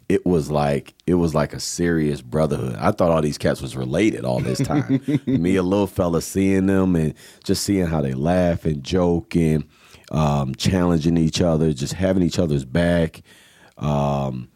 It 0.10 0.26
was 0.26 0.50
like 0.50 0.94
it 1.06 1.16
was 1.16 1.36
like 1.36 1.54
a 1.54 1.60
serious 1.60 2.22
brotherhood. 2.22 2.76
I 2.80 2.92
thought 2.92 3.12
all 3.12 3.22
these 3.22 3.38
cats 3.38 3.62
was 3.62 3.76
related 3.76 4.24
all 4.26 4.40
this 4.40 4.60
time. 4.60 5.02
Me, 5.28 5.58
a 5.58 5.64
little 5.64 5.88
fella, 5.88 6.22
seeing 6.22 6.66
them 6.66 6.96
and 6.96 7.14
just 7.44 7.64
seeing 7.64 7.86
how 7.86 8.02
they 8.02 8.14
laugh 8.14 8.66
and 8.66 8.82
joke 8.82 9.36
and 9.36 9.66
um, 10.10 10.56
challenging 10.56 11.18
each 11.18 11.42
other, 11.42 11.74
just 11.74 11.94
having 11.94 12.24
each 12.24 12.40
other's 12.40 12.66
back. 12.66 13.22
Um, 13.78 14.50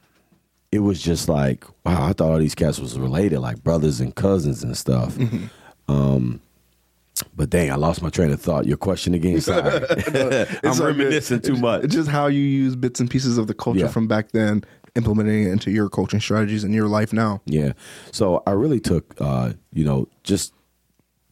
it 0.72 0.80
was 0.80 1.02
just 1.02 1.28
like 1.28 1.66
wow. 1.86 2.08
I 2.08 2.14
thought 2.14 2.32
all 2.32 2.40
these 2.40 2.56
cats 2.56 2.80
was 2.80 2.98
related, 2.98 3.40
like 3.40 3.64
brothers 3.64 4.00
and 4.00 4.16
cousins 4.16 4.64
and 4.64 4.78
stuff. 4.78 5.18
Um, 5.88 6.42
but 7.36 7.50
dang, 7.50 7.72
I 7.72 7.76
lost 7.76 8.02
my 8.02 8.10
train 8.10 8.32
of 8.32 8.42
thought. 8.42 8.66
Your 8.66 8.78
question 8.78 9.14
again? 9.14 9.40
Sorry, 9.42 9.62
I'm 9.62 9.84
all 10.66 10.76
good. 10.76 10.80
reminiscing 10.80 11.42
too 11.42 11.56
much. 11.56 11.84
It's 11.86 11.94
just 11.96 12.10
how 12.10 12.28
you 12.28 12.42
use 12.42 12.76
bits 12.76 13.00
and 13.00 13.10
pieces 13.10 13.38
of 13.38 13.48
the 13.48 13.54
culture 13.54 13.80
Yeah. 13.82 13.88
from 13.88 14.08
back 14.08 14.32
then, 14.32 14.64
implementing 14.96 15.44
it 15.44 15.52
into 15.52 15.72
your 15.72 15.90
coaching 15.90 16.20
strategies 16.20 16.64
in 16.64 16.74
your 16.74 16.88
life 16.88 17.14
now. 17.14 17.42
Yeah. 17.46 17.74
So 18.12 18.44
I 18.46 18.52
really 18.52 18.80
took, 18.80 19.16
uh, 19.20 19.54
you 19.74 19.86
know, 19.86 20.08
just 20.24 20.54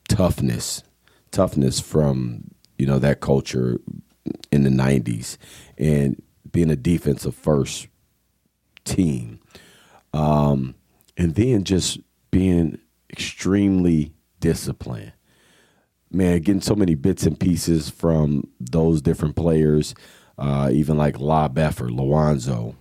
toughness, 0.09 0.83
toughness 1.31 1.79
from, 1.79 2.45
you 2.77 2.85
know, 2.85 2.99
that 2.99 3.19
culture 3.19 3.79
in 4.51 4.63
the 4.63 4.69
90s 4.69 5.37
and 5.77 6.21
being 6.51 6.69
a 6.69 6.75
defensive 6.75 7.35
first 7.35 7.87
team. 8.85 9.39
Um, 10.13 10.75
and 11.17 11.35
then 11.35 11.63
just 11.63 11.99
being 12.31 12.79
extremely 13.11 14.13
disciplined. 14.39 15.13
Man, 16.13 16.39
getting 16.41 16.61
so 16.61 16.75
many 16.75 16.95
bits 16.95 17.25
and 17.25 17.39
pieces 17.39 17.89
from 17.89 18.47
those 18.59 19.01
different 19.01 19.35
players, 19.35 19.95
uh, 20.37 20.69
even 20.71 20.97
like 20.97 21.19
La 21.19 21.47
Beffer, 21.47 21.89
Lawanzo. 21.89 22.75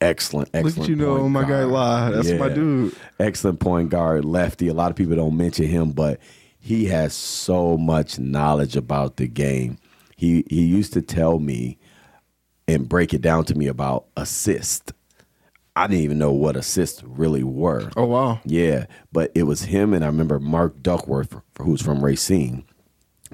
Excellent, 0.00 0.48
excellent. 0.54 0.76
Look 0.76 0.84
at 0.84 0.88
you 0.90 0.96
know 0.96 1.28
my 1.28 1.42
guy. 1.42 1.64
La. 1.64 2.10
That's 2.10 2.30
my 2.32 2.48
dude. 2.48 2.94
Excellent 3.18 3.60
point 3.60 3.90
guard, 3.90 4.24
lefty. 4.24 4.68
A 4.68 4.74
lot 4.74 4.90
of 4.90 4.96
people 4.96 5.16
don't 5.16 5.36
mention 5.36 5.66
him, 5.66 5.92
but 5.92 6.20
he 6.58 6.86
has 6.86 7.14
so 7.14 7.76
much 7.76 8.18
knowledge 8.18 8.76
about 8.76 9.16
the 9.16 9.26
game. 9.26 9.78
He 10.16 10.44
he 10.48 10.64
used 10.64 10.92
to 10.94 11.02
tell 11.02 11.38
me 11.38 11.78
and 12.68 12.88
break 12.88 13.12
it 13.12 13.20
down 13.20 13.44
to 13.46 13.54
me 13.54 13.66
about 13.66 14.06
assist. 14.16 14.92
I 15.76 15.86
didn't 15.86 16.04
even 16.04 16.18
know 16.18 16.32
what 16.32 16.56
assists 16.56 17.02
really 17.04 17.42
were. 17.42 17.90
Oh 17.96 18.06
wow. 18.06 18.40
Yeah, 18.44 18.86
but 19.12 19.30
it 19.34 19.44
was 19.44 19.62
him, 19.62 19.94
and 19.94 20.04
I 20.04 20.08
remember 20.08 20.38
Mark 20.38 20.82
Duckworth, 20.82 21.36
who's 21.60 21.80
from 21.80 22.04
Racine, 22.04 22.64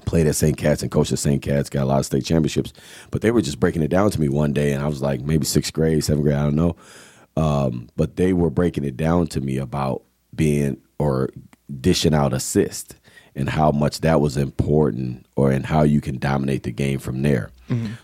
played 0.05 0.27
at 0.27 0.37
St. 0.37 0.57
Cat's 0.57 0.83
and 0.83 0.90
coached 0.90 1.12
at 1.12 1.18
St. 1.18 1.40
Cat's, 1.42 1.70
got 1.70 1.85
a 1.85 1.87
lot 1.87 1.99
of 1.99 2.07
state 2.07 2.25
championships. 2.25 2.72
But 3.11 3.22
they 3.22 3.31
were 3.31 3.40
just 3.40 3.59
breaking 3.59 3.83
it 3.83 3.88
down 3.88 4.11
to 4.11 4.20
me 4.20 4.29
one 4.29 4.53
day, 4.53 4.72
and 4.72 4.83
I 4.83 4.87
was 4.87 5.03
like 5.03 5.20
maybe 5.22 5.46
sixth 5.46 5.72
grade, 5.72 6.05
seventh 6.05 6.25
grade, 6.25 6.37
I 6.37 6.42
don't 6.42 6.55
know. 6.57 6.77
Um, 7.37 7.88
but 7.96 8.16
they 8.16 8.33
were 8.33 8.51
breaking 8.51 8.85
it 8.85 8.96
down 8.96 9.27
to 9.29 9.40
me 9.40 9.59
about 9.59 10.03
being 10.35 10.81
or 10.99 11.31
dishing 11.81 12.14
out 12.14 12.33
assist 12.33 12.96
and 13.35 13.51
how 13.51 13.70
much 13.70 14.01
that 14.01 14.20
was 14.20 14.37
important, 14.37 15.27
or 15.37 15.51
and 15.51 15.66
how 15.66 15.83
you 15.83 16.01
can 16.01 16.18
dominate 16.18 16.62
the 16.62 16.72
game 16.72 16.99
from 16.99 17.22
there. 17.22 17.51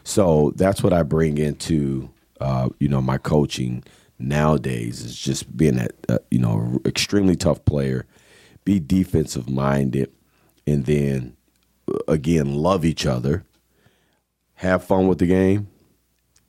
So 0.05 0.53
that's 0.57 0.83
what 0.83 0.93
I 0.93 1.03
bring 1.05 1.39
into 1.39 2.11
uh, 2.41 2.69
you 2.81 2.89
know, 2.89 3.01
my 3.01 3.19
coaching 3.19 3.85
nowadays 4.23 5.03
is 5.03 5.19
just 5.19 5.57
being 5.57 5.77
that 5.77 5.93
uh, 6.09 6.19
you 6.31 6.39
know 6.39 6.81
extremely 6.85 7.37
tough 7.37 7.65
player, 7.65 8.07
be 8.65 8.81
defensive 8.81 9.49
minded, 9.49 10.13
and 10.67 10.87
then 10.87 11.37
uh, 11.89 11.99
again 12.09 12.55
love 12.55 12.85
each 12.85 13.07
other, 13.07 13.45
have 14.55 14.85
fun 14.85 15.09
with 15.09 15.19
the 15.19 15.27
game, 15.27 15.69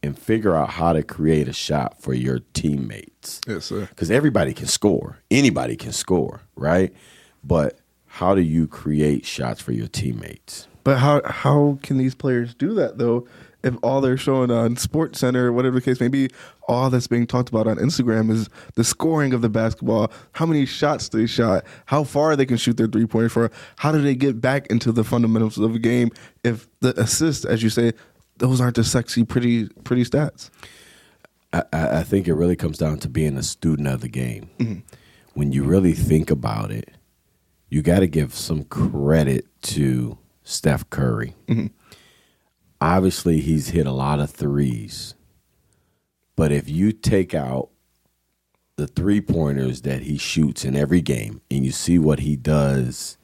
and 0.02 0.18
figure 0.18 0.56
out 0.56 0.72
how 0.72 0.94
to 0.94 1.04
create 1.04 1.48
a 1.48 1.54
shot 1.54 2.02
for 2.02 2.14
your 2.14 2.40
teammates. 2.54 3.42
Yes, 3.48 3.66
sir. 3.66 3.88
Because 3.90 4.12
everybody 4.12 4.54
can 4.54 4.68
score, 4.68 5.20
anybody 5.32 5.76
can 5.76 5.92
score, 5.92 6.42
right? 6.56 6.94
But 7.44 7.80
how 8.06 8.36
do 8.36 8.42
you 8.42 8.68
create 8.68 9.26
shots 9.26 9.62
for 9.62 9.72
your 9.72 9.88
teammates? 9.88 10.68
But 10.84 10.98
how 11.00 11.22
how 11.26 11.80
can 11.82 11.98
these 11.98 12.16
players 12.16 12.54
do 12.54 12.74
that 12.76 12.98
though? 12.98 13.28
If 13.64 13.76
all 13.82 14.02
they're 14.02 14.18
showing 14.18 14.52
on 14.52 14.76
Sports 14.76 15.20
Center, 15.20 15.54
whatever 15.54 15.76
the 15.76 15.82
case 15.82 16.02
may 16.02 16.10
be, 16.10 16.30
all 16.68 16.90
that's 16.90 17.08
being 17.08 17.26
talked 17.26 17.48
about 17.48 17.66
on 17.66 17.78
Instagram 17.78 18.30
is 18.30 18.50
the 18.76 18.84
scoring 18.84 19.34
of 19.34 19.42
the 19.42 19.50
basketball, 19.50 20.12
how 20.34 20.46
many 20.46 20.66
shots 20.66 21.08
they 21.10 21.26
shot, 21.26 21.64
how 21.86 22.04
far 22.04 22.36
they 22.36 22.46
can 22.46 22.58
shoot 22.58 22.76
their 22.76 22.88
three 22.88 23.06
pointers 23.06 23.32
for, 23.32 23.50
how 23.78 23.92
do 23.94 24.02
they 24.02 24.16
get 24.16 24.42
back 24.42 24.68
into 24.68 24.92
the 24.92 25.04
fundamentals 25.04 25.58
of 25.58 25.72
the 25.72 25.80
game? 25.80 26.12
If 26.44 26.68
the 26.82 27.00
assists, 27.00 27.46
as 27.46 27.64
you 27.64 27.70
say, 27.70 27.94
those 28.38 28.60
aren't 28.60 28.76
the 28.76 28.84
sexy, 28.84 29.24
pretty, 29.24 29.70
pretty 29.86 30.04
stats. 30.04 30.50
I, 31.54 31.64
I 31.72 32.04
think 32.04 32.28
it 32.28 32.34
really 32.34 32.56
comes 32.58 32.78
down 32.78 32.98
to 33.00 33.10
being 33.10 33.38
a 33.38 33.44
student 33.44 33.88
of 33.88 34.02
the 34.02 34.10
game. 34.10 34.50
Mm-hmm. 34.58 34.80
When 35.36 35.52
you 35.52 35.64
really 35.64 35.94
think 35.94 36.30
about 36.30 36.72
it, 36.72 36.92
you 37.70 37.82
got 37.82 38.00
to 38.00 38.08
give 38.08 38.34
some 38.34 38.66
credit 38.66 39.48
to 39.64 40.18
Steph 40.44 40.90
Curry. 40.90 41.36
Mm-hmm. 41.48 41.68
Obviously, 42.84 43.40
he's 43.40 43.70
hit 43.70 43.88
a 43.88 43.94
lot 43.94 44.20
of 44.20 44.30
threes. 44.30 45.16
But 46.36 46.52
if 46.52 46.68
you 46.68 46.92
take 46.92 47.34
out 47.34 47.70
the 48.76 48.88
three 48.88 49.22
pointers 49.22 49.84
that 49.84 50.02
he 50.02 50.18
shoots 50.18 50.66
in 50.66 50.76
every 50.76 51.00
game 51.00 51.40
and 51.50 51.64
you 51.64 51.72
see 51.72 51.98
what 51.98 52.20
he 52.20 52.36
does 52.36 53.18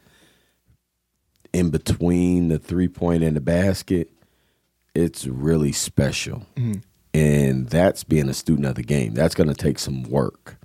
in 1.52 1.72
between 1.72 2.48
the 2.48 2.58
three 2.58 2.88
point 2.88 3.22
and 3.22 3.36
the 3.36 3.42
basket, 3.42 4.10
it's 4.96 5.28
really 5.28 5.74
special. 5.74 6.46
Mm-hmm. 6.56 6.80
And 7.14 7.68
that's 7.68 8.06
being 8.06 8.30
a 8.30 8.34
student 8.34 8.66
of 8.66 8.76
the 8.76 8.84
game. 8.84 9.14
That's 9.14 9.36
going 9.36 9.50
to 9.50 9.54
take 9.56 9.78
some 9.78 10.04
work. 10.04 10.56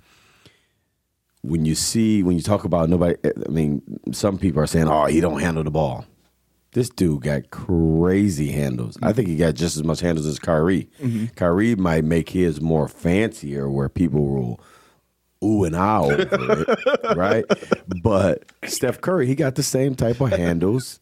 When 1.41 1.65
you 1.65 1.75
see, 1.75 2.23
when 2.23 2.37
you 2.37 2.41
talk 2.41 2.63
about 2.63 2.87
nobody, 2.87 3.15
I 3.25 3.49
mean, 3.49 3.81
some 4.13 4.37
people 4.37 4.61
are 4.61 4.67
saying, 4.67 4.87
oh, 4.87 5.07
he 5.07 5.19
don't 5.19 5.41
handle 5.41 5.65
the 5.65 5.71
ball. 5.71 6.05
This 6.75 6.89
dude 6.89 7.21
got 7.21 7.51
crazy 7.51 8.51
handles. 8.51 8.97
I 9.01 9.13
think 9.13 9.29
he 9.29 9.37
got 9.37 9.55
just 9.55 9.77
as 9.77 9.85
much 9.85 10.01
handles 10.01 10.27
as 10.27 10.39
Kyrie. 10.39 10.89
Mm-hmm. 11.01 11.27
Kyrie 11.27 11.73
might 11.77 12.03
make 12.03 12.27
his 12.27 12.59
more 12.59 12.89
fancier, 12.89 13.69
where 13.69 13.87
people 13.87 14.25
will 14.25 14.59
ooh 15.41 15.63
and 15.63 15.73
ah 15.73 16.01
over 16.01 16.27
it, 16.27 17.15
right? 17.15 17.45
But 18.03 18.51
Steph 18.65 18.99
Curry, 18.99 19.25
he 19.25 19.35
got 19.35 19.55
the 19.55 19.63
same 19.63 19.95
type 19.95 20.19
of 20.19 20.31
handles 20.31 20.99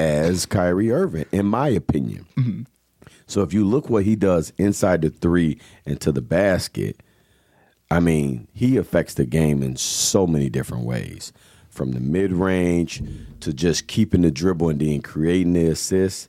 as 0.00 0.46
Kyrie 0.46 0.90
Irving, 0.90 1.26
in 1.30 1.46
my 1.46 1.68
opinion. 1.68 2.26
Mm-hmm. 2.36 2.62
So 3.28 3.42
if 3.42 3.52
you 3.52 3.64
look 3.64 3.88
what 3.88 4.02
he 4.02 4.16
does 4.16 4.52
inside 4.58 5.02
the 5.02 5.10
three 5.10 5.60
and 5.86 6.00
to 6.00 6.10
the 6.10 6.22
basket, 6.22 7.00
I 7.88 8.00
mean, 8.00 8.48
he 8.52 8.78
affects 8.78 9.14
the 9.14 9.26
game 9.26 9.62
in 9.62 9.76
so 9.76 10.26
many 10.26 10.50
different 10.50 10.84
ways 10.84 11.32
from 11.74 11.92
the 11.92 12.00
mid 12.00 12.32
range 12.32 13.02
to 13.40 13.52
just 13.52 13.86
keeping 13.86 14.22
the 14.22 14.30
dribble 14.30 14.70
and 14.70 14.80
then 14.80 15.02
creating 15.02 15.52
the 15.52 15.66
assist. 15.66 16.28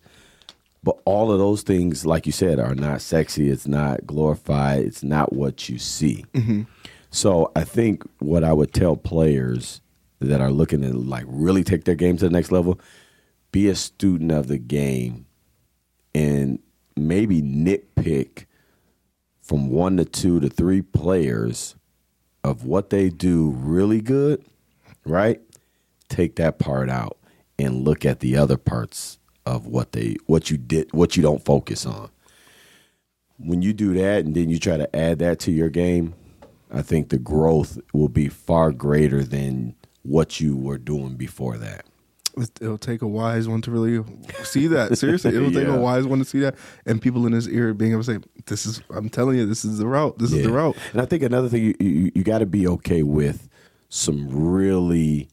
But 0.84 0.98
all 1.06 1.32
of 1.32 1.40
those 1.40 1.62
things, 1.62 2.06
like 2.06 2.26
you 2.26 2.32
said, 2.32 2.60
are 2.60 2.76
not 2.76 3.02
sexy. 3.02 3.50
It's 3.50 3.68
not 3.68 4.06
glorified. 4.06 4.86
It's 4.86 5.04
not 5.04 5.34
what 5.34 5.70
you 5.70 5.80
see. 5.80 6.26
Mm-hmm. 6.34 6.64
So 7.10 7.52
I 7.56 7.64
think 7.64 8.04
what 8.20 8.44
I 8.44 8.54
would 8.54 8.74
tell 8.74 8.96
players 8.96 9.82
that 10.20 10.42
are 10.42 10.52
looking 10.52 10.82
to 10.82 10.94
like 10.94 11.26
really 11.28 11.64
take 11.64 11.86
their 11.86 11.96
game 11.96 12.18
to 12.18 12.26
the 12.26 12.32
next 12.32 12.52
level, 12.52 12.80
be 13.52 13.68
a 13.68 13.76
student 13.76 14.32
of 14.32 14.48
the 14.48 14.58
game 14.58 15.26
and 16.14 16.60
maybe 16.96 17.42
nitpick 17.42 18.46
from 19.42 19.70
one 19.70 19.98
to 19.98 20.06
two 20.06 20.40
to 20.40 20.50
three 20.50 20.82
players 20.82 21.76
of 22.44 22.66
what 22.66 22.90
they 22.90 23.10
do 23.10 23.50
really 23.50 24.02
good 24.02 24.44
right? 25.06 25.42
Take 26.10 26.36
that 26.36 26.60
part 26.60 26.90
out 26.90 27.18
and 27.58 27.84
look 27.84 28.06
at 28.06 28.20
the 28.20 28.38
other 28.38 28.58
parts 28.58 29.18
of 29.46 29.68
what 29.68 29.92
they 29.92 30.16
what 30.26 30.50
you 30.50 30.58
did 30.58 30.92
what 30.92 31.16
you 31.16 31.24
don't 31.24 31.44
focus 31.44 31.86
on. 31.86 32.10
When 33.38 33.62
you 33.62 33.74
do 33.74 33.94
that 33.94 34.26
and 34.26 34.36
then 34.36 34.50
you 34.50 34.60
try 34.60 34.78
to 34.78 34.96
add 34.96 35.20
that 35.20 35.40
to 35.42 35.52
your 35.52 35.70
game, 35.70 36.16
I 36.72 36.82
think 36.82 37.10
the 37.10 37.18
growth 37.18 37.80
will 37.94 38.10
be 38.10 38.30
far 38.30 38.72
greater 38.72 39.24
than 39.24 39.76
what 40.04 40.40
you 40.40 40.56
were 40.56 40.78
doing 40.78 41.16
before 41.16 41.58
that. 41.58 41.86
It'll 42.60 42.78
take 42.78 43.02
a 43.02 43.08
wise 43.08 43.48
one 43.48 43.62
to 43.62 43.72
really 43.72 44.04
see 44.44 44.68
that. 44.68 44.98
Seriously, 44.98 45.34
it'll 45.34 45.52
yeah. 45.52 45.62
take 45.62 45.70
a 45.70 45.78
wise 45.80 46.06
one 46.06 46.20
to 46.20 46.26
see 46.26 46.40
that, 46.40 46.56
and 46.86 47.02
people 47.02 47.26
in 47.26 47.32
his 47.32 47.48
ear 47.48 47.74
being 47.74 47.92
able 47.94 48.04
to 48.04 48.14
say, 48.16 48.20
"This 48.46 48.66
is." 48.66 48.82
I'm 48.90 49.08
telling 49.08 49.38
you, 49.38 49.46
this 49.46 49.64
is 49.64 49.78
the 49.78 49.88
route. 49.88 50.18
This 50.18 50.32
yeah. 50.32 50.40
is 50.40 50.46
the 50.46 50.52
route. 50.52 50.76
And 50.92 51.02
I 51.02 51.06
think 51.06 51.24
another 51.24 51.48
thing 51.48 51.64
you 51.64 51.76
you, 51.80 52.12
you 52.14 52.24
got 52.24 52.40
to 52.40 52.46
be 52.46 52.68
okay 52.68 53.04
with 53.04 53.48
some 53.96 54.28
really 54.30 55.30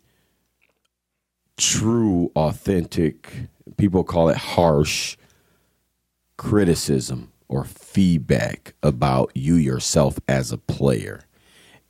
true, 1.56 2.30
authentic, 2.36 3.48
people 3.76 4.04
call 4.04 4.28
it 4.28 4.36
harsh 4.36 5.16
criticism 6.36 7.32
or 7.48 7.64
feedback 7.64 8.74
about 8.82 9.32
you 9.34 9.56
yourself 9.56 10.18
as 10.28 10.52
a 10.52 10.58
player. 10.58 11.22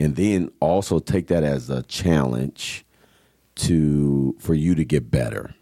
And 0.00 0.16
then 0.16 0.50
also 0.60 0.98
take 0.98 1.26
that 1.26 1.44
as 1.44 1.68
a 1.68 1.82
challenge 1.82 2.86
to 3.56 4.34
for 4.38 4.54
you 4.54 4.74
to 4.74 4.84
get 4.84 5.10
better. 5.10 5.54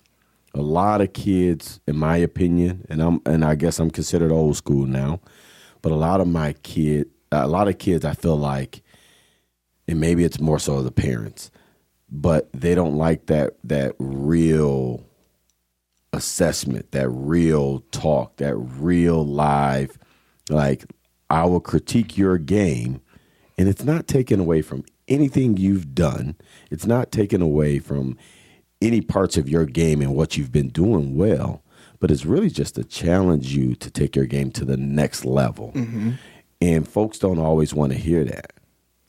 A 0.55 0.63
lot 0.63 1.01
of 1.01 1.13
kids, 1.13 1.81
in 1.89 1.97
my 1.97 2.19
opinion, 2.19 2.87
and 2.89 3.03
I'm 3.03 3.21
and 3.27 3.45
I 3.45 3.57
guess 3.57 3.81
I'm 3.81 3.91
considered 3.91 4.31
old 4.31 4.57
school 4.57 4.87
now, 4.87 5.21
but 5.83 5.91
a 5.91 5.97
lot 5.97 6.21
of 6.21 6.29
my 6.29 6.53
kid 6.63 7.11
a 7.33 7.49
lot 7.49 7.69
of 7.69 7.79
kids 7.79 8.05
I 8.05 8.15
feel 8.15 8.37
like 8.37 8.83
and 9.91 9.99
maybe 9.99 10.23
it's 10.23 10.39
more 10.39 10.61
so 10.61 10.83
the 10.83 10.93
parents, 10.93 11.51
but 12.09 12.49
they 12.53 12.77
don't 12.77 12.95
like 12.95 13.27
that 13.27 13.55
that 13.65 13.97
real 13.99 15.05
assessment, 16.13 16.93
that 16.93 17.09
real 17.09 17.81
talk, 17.91 18.37
that 18.37 18.55
real 18.55 19.27
live 19.27 19.99
like 20.49 20.85
I 21.29 21.45
will 21.45 21.61
critique 21.61 22.17
your 22.17 22.39
game 22.39 23.01
and 23.59 23.69
it's 23.69 23.85
not 23.85 24.07
taken 24.07 24.39
away 24.39 24.63
from 24.63 24.85
anything 25.09 25.57
you've 25.57 25.93
done. 25.93 26.37
It's 26.71 26.87
not 26.87 27.11
taken 27.11 27.43
away 27.43 27.81
from 27.81 28.17
any 28.81 29.01
parts 29.01 29.37
of 29.37 29.49
your 29.49 29.67
game 29.67 30.01
and 30.01 30.15
what 30.15 30.37
you've 30.37 30.53
been 30.53 30.69
doing 30.69 31.17
well, 31.17 31.65
but 31.99 32.13
it's 32.13 32.25
really 32.25 32.49
just 32.49 32.77
to 32.77 32.85
challenge 32.85 33.55
you 33.55 33.75
to 33.75 33.91
take 33.91 34.15
your 34.15 34.27
game 34.27 34.53
to 34.53 34.65
the 34.65 34.77
next 34.77 35.25
level. 35.25 35.73
Mm-hmm. 35.75 36.13
And 36.61 36.87
folks 36.87 37.19
don't 37.19 37.41
always 37.41 37.75
want 37.75 37.93
to 37.93 37.99
hear 37.99 38.25
that. 38.25 38.53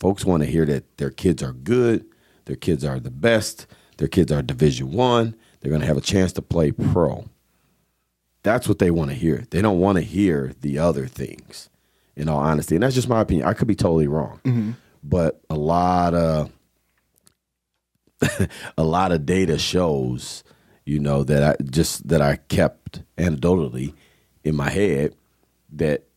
Folks 0.01 0.25
want 0.25 0.41
to 0.41 0.49
hear 0.49 0.65
that 0.65 0.97
their 0.97 1.11
kids 1.11 1.43
are 1.43 1.53
good, 1.53 2.03
their 2.45 2.55
kids 2.55 2.83
are 2.83 2.99
the 2.99 3.11
best, 3.11 3.67
their 3.97 4.07
kids 4.07 4.31
are 4.31 4.41
Division 4.41 4.91
One. 4.93 5.35
They're 5.59 5.69
going 5.69 5.81
to 5.81 5.87
have 5.87 5.95
a 5.95 6.01
chance 6.01 6.33
to 6.33 6.41
play 6.41 6.71
pro. 6.71 7.29
That's 8.41 8.67
what 8.67 8.79
they 8.79 8.89
want 8.89 9.11
to 9.11 9.15
hear. 9.15 9.45
They 9.51 9.61
don't 9.61 9.79
want 9.79 9.99
to 9.99 10.03
hear 10.03 10.53
the 10.59 10.79
other 10.79 11.05
things. 11.05 11.69
In 12.15 12.27
all 12.27 12.39
honesty, 12.39 12.75
and 12.75 12.83
that's 12.83 12.95
just 12.95 13.07
my 13.07 13.21
opinion. 13.21 13.47
I 13.47 13.53
could 13.53 13.67
be 13.67 13.75
totally 13.75 14.07
wrong, 14.07 14.41
mm-hmm. 14.43 14.71
but 15.03 15.39
a 15.49 15.55
lot 15.55 16.13
of 16.13 16.51
a 18.77 18.83
lot 18.83 19.11
of 19.11 19.25
data 19.25 19.57
shows, 19.57 20.43
you 20.83 20.99
know, 20.99 21.23
that 21.23 21.43
I 21.43 21.63
just 21.63 22.07
that 22.09 22.21
I 22.21 22.35
kept 22.35 23.03
anecdotally 23.17 23.93
in 24.43 24.55
my 24.55 24.69
head 24.69 25.15
that 25.73 26.07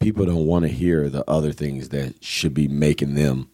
people 0.00 0.24
don't 0.26 0.46
want 0.46 0.64
to 0.64 0.68
hear 0.68 1.08
the 1.08 1.28
other 1.28 1.52
things 1.52 1.88
that 1.90 2.22
should 2.22 2.54
be 2.54 2.68
making 2.68 3.14
them 3.14 3.50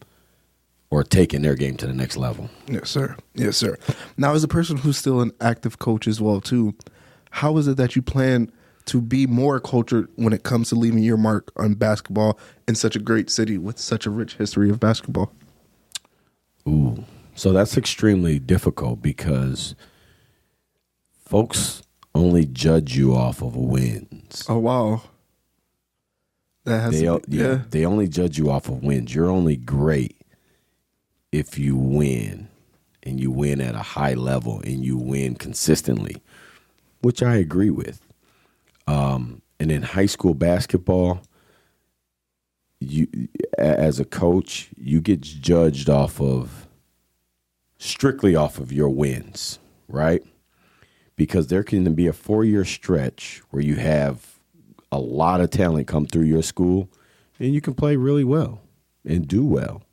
or 0.89 1.03
taking 1.03 1.41
their 1.41 1.55
game 1.55 1.75
to 1.77 1.87
the 1.87 1.93
next 1.93 2.15
level. 2.15 2.49
Yes, 2.67 2.89
sir. 2.89 3.15
Yes, 3.33 3.57
sir. 3.57 3.77
Now, 4.17 4.33
as 4.33 4.43
a 4.43 4.47
person 4.47 4.77
who's 4.77 4.97
still 4.97 5.21
an 5.21 5.31
active 5.41 5.79
coach 5.79 6.07
as 6.07 6.21
well, 6.21 6.39
too, 6.39 6.75
how 7.31 7.57
is 7.57 7.67
it 7.67 7.77
that 7.77 7.95
you 7.95 8.01
plan 8.01 8.51
to 8.85 9.01
be 9.01 9.25
more 9.25 9.59
cultured 9.59 10.07
when 10.15 10.31
it 10.31 10.43
comes 10.43 10.69
to 10.69 10.75
leaving 10.75 11.03
your 11.03 11.17
mark 11.17 11.51
on 11.57 11.73
basketball 11.73 12.39
in 12.67 12.75
such 12.75 12.95
a 12.95 12.99
great 12.99 13.29
city 13.29 13.57
with 13.57 13.79
such 13.79 14.05
a 14.05 14.09
rich 14.09 14.35
history 14.35 14.69
of 14.69 14.79
basketball? 14.79 15.33
Ooh, 16.67 17.03
so 17.35 17.51
that's 17.51 17.77
extremely 17.77 18.39
difficult 18.39 19.01
because 19.01 19.75
folks 21.25 21.81
only 22.13 22.45
judge 22.45 22.95
you 22.95 23.13
off 23.13 23.41
of 23.41 23.55
wins. 23.55 24.45
Oh 24.47 24.59
wow. 24.59 25.01
That 26.65 26.81
has 26.81 26.99
they, 26.99 27.05
yeah, 27.05 27.19
yeah, 27.27 27.59
they 27.69 27.85
only 27.85 28.07
judge 28.07 28.37
you 28.37 28.49
off 28.49 28.67
of 28.67 28.83
wins. 28.83 29.13
You're 29.13 29.29
only 29.29 29.55
great 29.55 30.19
if 31.31 31.59
you 31.59 31.75
win 31.75 32.49
and 33.03 33.19
you 33.19 33.29
win 33.29 33.61
at 33.61 33.75
a 33.75 33.79
high 33.79 34.15
level 34.15 34.61
and 34.61 34.83
you 34.83 34.97
win 34.97 35.35
consistently, 35.35 36.17
which 37.01 37.21
I 37.21 37.35
agree 37.35 37.69
with. 37.69 38.01
Um, 38.87 39.43
and 39.59 39.71
in 39.71 39.83
high 39.83 40.07
school 40.07 40.33
basketball, 40.33 41.21
you 42.79 43.07
as 43.57 43.99
a 43.99 44.05
coach, 44.05 44.69
you 44.75 45.01
get 45.01 45.21
judged 45.21 45.89
off 45.89 46.19
of 46.19 46.67
strictly 47.77 48.35
off 48.35 48.57
of 48.59 48.71
your 48.71 48.89
wins, 48.89 49.59
right? 49.87 50.23
Because 51.15 51.47
there 51.47 51.63
can 51.63 51.93
be 51.93 52.07
a 52.07 52.13
four 52.13 52.43
year 52.43 52.65
stretch 52.65 53.41
where 53.51 53.61
you 53.61 53.75
have 53.75 54.34
a 54.95 54.97
lot 54.97 55.41
of 55.41 55.49
talent 55.49 55.87
come 55.87 56.05
through 56.05 56.25
your 56.25 56.41
school 56.41 56.89
and 57.39 57.53
you 57.53 57.61
can 57.61 57.73
play 57.73 57.95
really 57.95 58.23
well 58.23 58.61
and 59.05 59.27
do 59.27 59.45
well. 59.45 59.83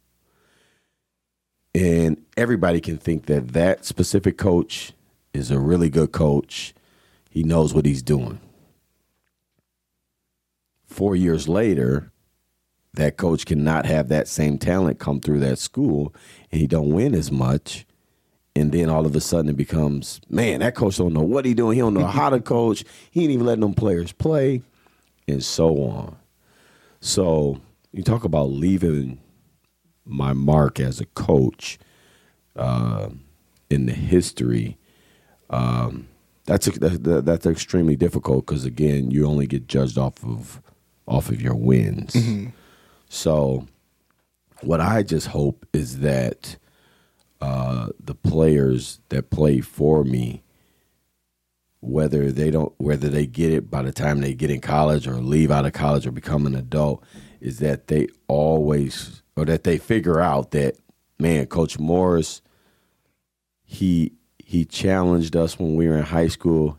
And 1.75 2.23
everybody 2.37 2.81
can 2.81 2.99
think 2.99 3.27
that 3.27 3.49
that 3.49 3.85
specific 3.85 4.39
coach 4.39 4.93
is 5.33 5.51
a 5.51 5.59
really 5.59 5.91
good 5.91 6.13
coach. 6.13 6.75
He 7.31 7.43
knows 7.43 7.75
what 7.75 7.87
he's 7.87 8.03
doing. 8.03 8.41
Four 10.87 11.17
years 11.17 11.49
later, 11.49 12.13
that 12.95 13.17
coach 13.17 13.47
cannot 13.47 13.87
have 13.87 14.09
that 14.09 14.29
same 14.29 14.59
talent 14.59 14.99
come 14.99 15.21
through 15.21 15.41
that 15.41 15.59
school 15.59 16.15
and 16.51 16.61
he 16.61 16.67
don't 16.67 16.91
win 16.93 17.15
as 17.15 17.33
much 17.33 17.87
and 18.55 18.73
then 18.73 18.91
all 18.91 19.07
of 19.07 19.17
a 19.17 19.21
sudden 19.21 19.49
it 19.49 19.57
becomes 19.57 20.21
man 20.29 20.61
that 20.61 20.75
coach 20.75 20.99
don't 20.99 21.15
know 21.15 21.23
what 21.23 21.45
he 21.45 21.55
doing 21.55 21.75
he 21.75 21.81
don't 21.81 21.95
know 21.95 22.07
how 22.07 22.29
to 22.29 22.41
coach 22.41 22.85
he 23.11 23.23
ain't 23.23 23.31
even 23.31 23.47
letting 23.47 23.63
them 23.63 23.75
players 23.75 24.13
play 24.13 24.61
and 25.29 25.43
so 25.43 25.83
on 25.83 26.17
so 27.01 27.61
you 27.93 28.03
talk 28.03 28.25
about 28.25 28.51
leaving 28.51 29.19
my 30.05 30.33
mark 30.33 30.81
as 30.81 31.01
a 31.01 31.07
coach 31.07 31.79
uh, 32.57 33.09
in 33.71 33.87
the 33.87 33.93
history 33.93 34.79
um, 35.51 36.09
that's 36.45 36.67
that, 36.79 37.23
that's 37.25 37.47
extremely 37.47 37.97
difficult 37.97 38.47
because 38.47 38.65
again 38.65 39.11
you 39.11 39.27
only 39.27 39.47
get 39.47 39.67
judged 39.69 39.99
off 39.99 40.25
of 40.25 40.61
off 41.07 41.29
of 41.29 41.41
your 41.41 41.55
wins 41.55 42.15
mm-hmm. 42.15 42.49
So, 43.15 43.69
what 44.63 44.81
I 44.81 45.03
just 45.03 45.27
hope 45.27 45.67
is 45.75 45.99
that 45.99 46.57
uh, 47.43 47.89
the 48.03 48.15
players 48.15 49.01
that 49.11 49.29
play 49.29 49.61
for 49.61 50.03
me, 50.03 50.42
whether 51.83 52.33
they 52.33 52.51
don't, 52.51 52.73
whether 52.79 53.09
they 53.09 53.27
get 53.27 53.53
it 53.53 53.71
by 53.71 53.83
the 53.83 53.93
time 53.93 54.21
they 54.21 54.33
get 54.33 54.51
in 54.51 54.61
college 54.61 55.07
or 55.07 55.15
leave 55.17 55.51
out 55.51 55.67
of 55.67 55.73
college 55.73 56.07
or 56.07 56.13
become 56.13 56.47
an 56.47 56.55
adult, 56.55 57.05
is 57.41 57.59
that 57.59 57.89
they 57.89 58.07
always 58.29 59.23
or 59.37 59.45
that 59.45 59.65
they 59.65 59.77
figure 59.77 60.21
out 60.21 60.53
that 60.53 60.77
man, 61.19 61.47
Coach 61.47 61.79
Morris, 61.79 62.41
he 63.65 64.13
he 64.39 64.65
challenged 64.65 65.37
us 65.37 65.59
when 65.59 65.77
we 65.77 65.89
were 65.89 65.99
in 65.99 66.05
high 66.05 66.29
school. 66.29 66.79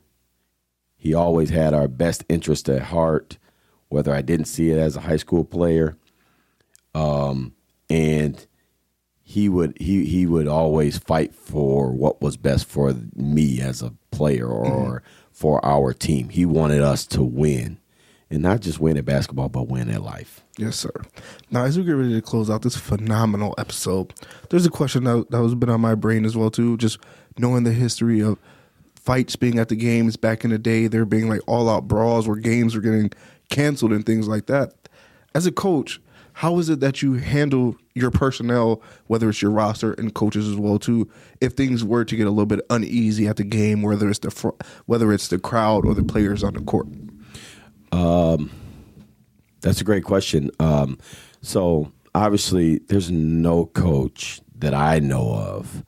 He 0.96 1.14
always 1.14 1.50
had 1.50 1.74
our 1.74 1.88
best 1.90 2.24
interest 2.30 2.70
at 2.70 2.84
heart, 2.84 3.38
whether 3.90 4.14
I 4.14 4.22
didn't 4.22 4.46
see 4.46 4.72
it 4.72 4.80
as 4.80 4.96
a 4.96 5.02
high 5.02 5.18
school 5.18 5.44
player 5.44 5.98
um, 6.96 7.54
and 7.90 8.46
he 9.34 9.50
would 9.50 9.76
he 9.80 10.06
he 10.06 10.28
would 10.28 10.48
always 10.48 11.00
fight 11.00 11.34
for 11.34 11.92
what 11.92 12.22
was 12.22 12.38
best 12.38 12.68
for 12.68 12.94
me 13.16 13.60
as 13.60 13.82
a 13.82 13.92
player 14.12 14.48
or 14.48 15.02
mm-hmm. 15.02 15.06
for 15.32 15.66
our 15.66 15.92
team. 15.92 16.30
He 16.30 16.46
wanted 16.46 16.84
us 16.84 17.08
to 17.08 17.24
win, 17.24 17.80
and 18.30 18.44
not 18.44 18.60
just 18.60 18.80
win 18.80 18.96
at 18.96 19.06
basketball, 19.06 19.50
but 19.50 19.68
win 19.68 19.90
at 19.90 20.04
life. 20.04 20.46
Yes, 20.60 20.76
sir. 20.76 20.94
Now, 21.50 21.64
as 21.64 21.80
we 21.80 21.84
get 21.84 21.94
ready 21.94 22.14
to 22.14 22.22
close 22.22 22.48
out 22.48 22.62
this 22.62 22.78
phenomenal 22.78 23.56
episode, 23.58 24.14
there's 24.52 24.68
a 24.68 24.70
question 24.70 25.06
that 25.06 25.32
that 25.32 25.42
has 25.42 25.56
been 25.56 25.70
on 25.72 25.82
my 25.82 25.96
brain 25.96 26.26
as 26.26 26.38
well 26.38 26.52
too. 26.52 26.78
Just 26.78 27.00
knowing 27.40 27.64
the 27.64 27.74
history 27.74 28.20
of 28.20 28.38
fights 28.94 29.36
being 29.36 29.58
at 29.58 29.70
the 29.70 29.76
games 29.76 30.16
back 30.16 30.44
in 30.44 30.52
the 30.52 30.60
day, 30.60 30.86
there 30.86 31.06
being 31.06 31.28
like 31.28 31.42
all 31.48 31.72
out 31.72 31.88
brawls 31.88 32.28
where 32.28 32.38
games 32.38 32.76
were 32.76 32.82
getting 32.82 33.12
canceled 33.50 33.94
and 33.94 34.06
things 34.06 34.28
like 34.28 34.46
that. 34.46 34.76
As 35.34 35.48
a 35.48 35.52
coach, 35.52 36.00
how 36.34 36.58
is 36.58 36.70
it 36.70 36.80
that 36.80 37.02
you 37.02 37.14
handle 37.14 37.76
your 37.94 38.12
personnel, 38.12 38.82
whether 39.08 39.30
it's 39.30 39.42
your 39.42 39.52
roster 39.52 39.94
and 39.94 40.14
coaches 40.14 40.48
as 40.48 40.56
well 40.56 40.80
too, 40.80 41.10
if 41.40 41.54
things 41.54 41.84
were 41.84 42.04
to 42.04 42.16
get 42.16 42.26
a 42.26 42.32
little 42.32 42.48
bit 42.48 42.62
uneasy 42.70 43.28
at 43.28 43.38
the 43.38 43.44
game, 43.44 43.84
whether 43.84 44.10
it's 44.10 44.20
the 44.20 44.32
fr- 44.32 44.50
whether 44.86 45.14
it's 45.14 45.28
the 45.28 45.38
crowd 45.38 45.86
or 45.86 45.94
the 45.94 46.04
players 46.04 46.44
on 46.44 46.54
the 46.54 46.62
court? 46.62 46.88
Um, 47.92 48.50
that's 49.62 49.80
a 49.80 49.84
great 49.84 50.04
question. 50.04 50.50
Um, 50.60 50.98
so 51.42 51.92
obviously, 52.16 52.80
there's 52.80 53.12
no 53.12 53.68
coach 53.68 54.42
that 54.56 54.74
I 54.74 55.00
know 55.00 55.34
of, 55.34 55.86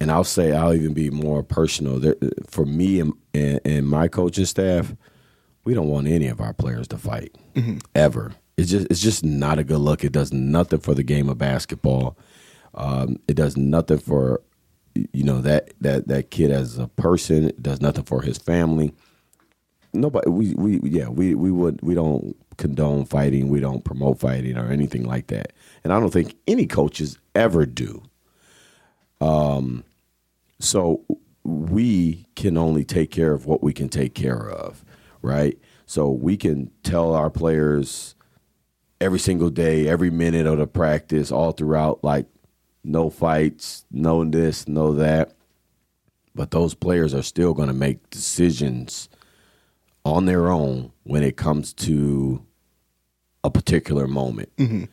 and 0.00 0.10
I'll 0.10 0.24
say 0.24 0.52
I'll 0.52 0.72
even 0.72 0.94
be 0.94 1.10
more 1.10 1.42
personal. 1.42 2.00
There, 2.00 2.16
for 2.48 2.64
me 2.64 3.00
and, 3.00 3.12
and, 3.34 3.60
and, 3.66 3.88
my 3.88 4.08
coaching 4.08 4.46
staff, 4.46 4.94
we 5.64 5.74
don't 5.74 5.88
want 5.88 6.06
any 6.06 6.28
of 6.28 6.40
our 6.40 6.54
players 6.54 6.88
to 6.88 6.98
fight 6.98 7.36
mm-hmm. 7.54 7.78
ever 7.94 8.32
it's 8.56 8.70
just 8.70 8.86
it's 8.90 9.00
just 9.00 9.24
not 9.24 9.58
a 9.58 9.64
good 9.64 9.78
look. 9.78 10.04
It 10.04 10.12
does 10.12 10.32
nothing 10.32 10.80
for 10.80 10.94
the 10.94 11.02
game 11.02 11.28
of 11.28 11.38
basketball. 11.38 12.16
Um, 12.74 13.18
it 13.28 13.34
does 13.34 13.56
nothing 13.56 13.98
for 13.98 14.42
you 14.94 15.24
know 15.24 15.40
that 15.42 15.72
that 15.80 16.08
that 16.08 16.30
kid 16.30 16.50
as 16.50 16.78
a 16.78 16.88
person. 16.88 17.44
It 17.44 17.62
does 17.62 17.80
nothing 17.80 18.04
for 18.04 18.22
his 18.22 18.38
family. 18.38 18.94
Nobody. 19.92 20.30
We 20.30 20.54
we 20.54 20.80
yeah 20.90 21.08
we 21.08 21.34
we 21.34 21.50
would 21.50 21.80
we 21.82 21.94
don't 21.94 22.36
condone 22.56 23.04
fighting. 23.04 23.48
We 23.48 23.60
don't 23.60 23.84
promote 23.84 24.20
fighting 24.20 24.56
or 24.56 24.70
anything 24.70 25.04
like 25.04 25.26
that. 25.28 25.52
And 25.84 25.92
I 25.92 26.00
don't 26.00 26.12
think 26.12 26.36
any 26.46 26.66
coaches 26.66 27.18
ever 27.34 27.66
do. 27.66 28.02
Um, 29.20 29.84
so 30.58 31.04
we 31.44 32.26
can 32.34 32.56
only 32.56 32.84
take 32.84 33.10
care 33.10 33.32
of 33.32 33.46
what 33.46 33.62
we 33.62 33.72
can 33.72 33.88
take 33.88 34.14
care 34.14 34.48
of, 34.50 34.84
right? 35.22 35.58
So 35.86 36.10
we 36.10 36.36
can 36.36 36.70
tell 36.82 37.14
our 37.14 37.30
players 37.30 38.15
every 39.00 39.18
single 39.18 39.50
day, 39.50 39.88
every 39.88 40.10
minute 40.10 40.46
of 40.46 40.58
the 40.58 40.66
practice, 40.66 41.30
all 41.30 41.52
throughout, 41.52 42.02
like 42.02 42.26
no 42.84 43.10
fights, 43.10 43.84
no 43.90 44.24
this, 44.24 44.68
no 44.68 44.94
that. 44.94 45.32
But 46.34 46.50
those 46.50 46.74
players 46.74 47.14
are 47.14 47.22
still 47.22 47.54
going 47.54 47.68
to 47.68 47.74
make 47.74 48.10
decisions 48.10 49.08
on 50.04 50.26
their 50.26 50.48
own 50.48 50.92
when 51.02 51.22
it 51.22 51.36
comes 51.36 51.72
to 51.72 52.44
a 53.42 53.50
particular 53.50 54.06
moment. 54.06 54.54
Mm-hmm. 54.56 54.84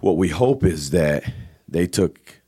What 0.00 0.16
we 0.16 0.28
hope 0.28 0.64
is 0.64 0.90
that 0.90 1.24
they 1.68 1.86
took 1.86 2.40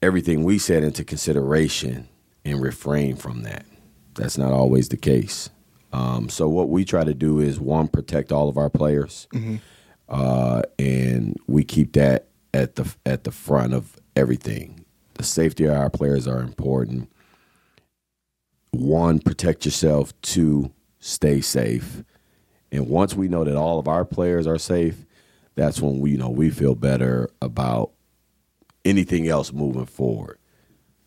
everything 0.00 0.44
we 0.44 0.58
said 0.58 0.84
into 0.84 1.04
consideration 1.04 2.08
and 2.44 2.60
refrain 2.60 3.16
from 3.16 3.42
that. 3.42 3.64
That's 4.14 4.38
not 4.38 4.52
always 4.52 4.88
the 4.88 4.96
case. 4.96 5.50
Um, 5.94 6.28
so 6.28 6.48
what 6.48 6.70
we 6.70 6.84
try 6.84 7.04
to 7.04 7.14
do 7.14 7.38
is 7.38 7.60
one 7.60 7.86
protect 7.86 8.32
all 8.32 8.48
of 8.48 8.58
our 8.58 8.68
players, 8.68 9.28
mm-hmm. 9.32 9.56
uh, 10.08 10.62
and 10.76 11.36
we 11.46 11.62
keep 11.62 11.92
that 11.92 12.26
at 12.52 12.74
the 12.74 12.92
at 13.06 13.22
the 13.22 13.30
front 13.30 13.74
of 13.74 13.96
everything. 14.16 14.84
The 15.14 15.22
safety 15.22 15.66
of 15.66 15.74
our 15.74 15.90
players 15.90 16.26
are 16.26 16.40
important. 16.40 17.12
One, 18.72 19.20
protect 19.20 19.64
yourself. 19.64 20.20
Two, 20.20 20.72
stay 20.98 21.40
safe. 21.40 22.02
And 22.72 22.88
once 22.88 23.14
we 23.14 23.28
know 23.28 23.44
that 23.44 23.54
all 23.54 23.78
of 23.78 23.86
our 23.86 24.04
players 24.04 24.48
are 24.48 24.58
safe, 24.58 25.06
that's 25.54 25.80
when 25.80 26.00
we 26.00 26.10
you 26.10 26.18
know 26.18 26.28
we 26.28 26.50
feel 26.50 26.74
better 26.74 27.30
about 27.40 27.92
anything 28.84 29.28
else 29.28 29.52
moving 29.52 29.86
forward 29.86 30.38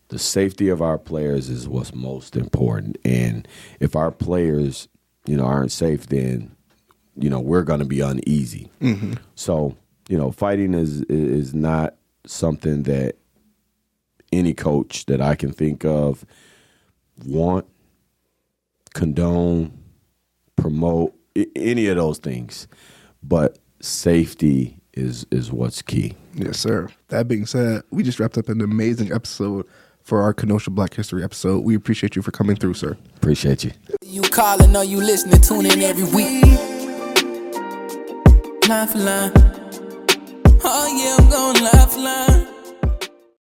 the 0.08 0.18
safety 0.18 0.68
of 0.68 0.80
our 0.80 0.98
players 0.98 1.48
is 1.48 1.68
what's 1.68 1.94
most 1.94 2.36
important. 2.36 2.98
And 3.04 3.46
if 3.80 3.94
our 3.94 4.10
players, 4.10 4.88
you 5.26 5.36
know, 5.36 5.44
aren't 5.44 5.72
safe, 5.72 6.06
then 6.06 6.54
you 7.16 7.28
know 7.28 7.40
we're 7.40 7.62
going 7.62 7.80
to 7.80 7.86
be 7.86 8.00
uneasy. 8.00 8.70
Mm-hmm. 8.80 9.14
So 9.34 9.76
you 10.08 10.16
know, 10.16 10.30
fighting 10.30 10.74
is 10.74 11.02
is 11.02 11.54
not 11.54 11.94
something 12.26 12.84
that 12.84 13.16
any 14.32 14.54
coach 14.54 15.06
that 15.06 15.20
I 15.20 15.34
can 15.34 15.52
think 15.52 15.84
of 15.84 16.24
want, 17.24 17.66
condone, 18.94 19.76
promote 20.56 21.14
any 21.54 21.86
of 21.86 21.96
those 21.96 22.18
things. 22.18 22.68
But 23.22 23.58
safety 23.80 24.78
is 24.94 25.26
is 25.30 25.52
what's 25.52 25.82
key. 25.82 26.14
Yes, 26.34 26.58
sir. 26.58 26.88
That 27.08 27.28
being 27.28 27.46
said, 27.46 27.82
we 27.90 28.02
just 28.02 28.18
wrapped 28.18 28.38
up 28.38 28.48
an 28.48 28.60
amazing 28.60 29.12
episode 29.12 29.66
for 30.08 30.22
our 30.22 30.32
Kenosha 30.32 30.70
Black 30.70 30.94
History 30.94 31.22
episode. 31.22 31.58
We 31.64 31.74
appreciate 31.74 32.16
you 32.16 32.22
for 32.22 32.30
coming 32.30 32.56
through, 32.56 32.72
sir. 32.72 32.96
Appreciate 33.16 33.62
you. 33.62 33.72
You 34.00 34.22
calling 34.22 34.74
or 34.74 34.82
you 34.82 34.96
listening, 34.96 35.38
tune 35.42 35.66
in 35.66 35.82
every 35.82 36.04
week. 36.04 36.44
Line 38.66 38.88
for 38.88 38.98
line. 38.98 39.32
Oh 40.64 40.86
yeah, 40.96 41.16
I'm 41.18 41.30
going 41.30 41.62
line 41.62 41.88
for 41.88 41.98
line. 41.98 42.57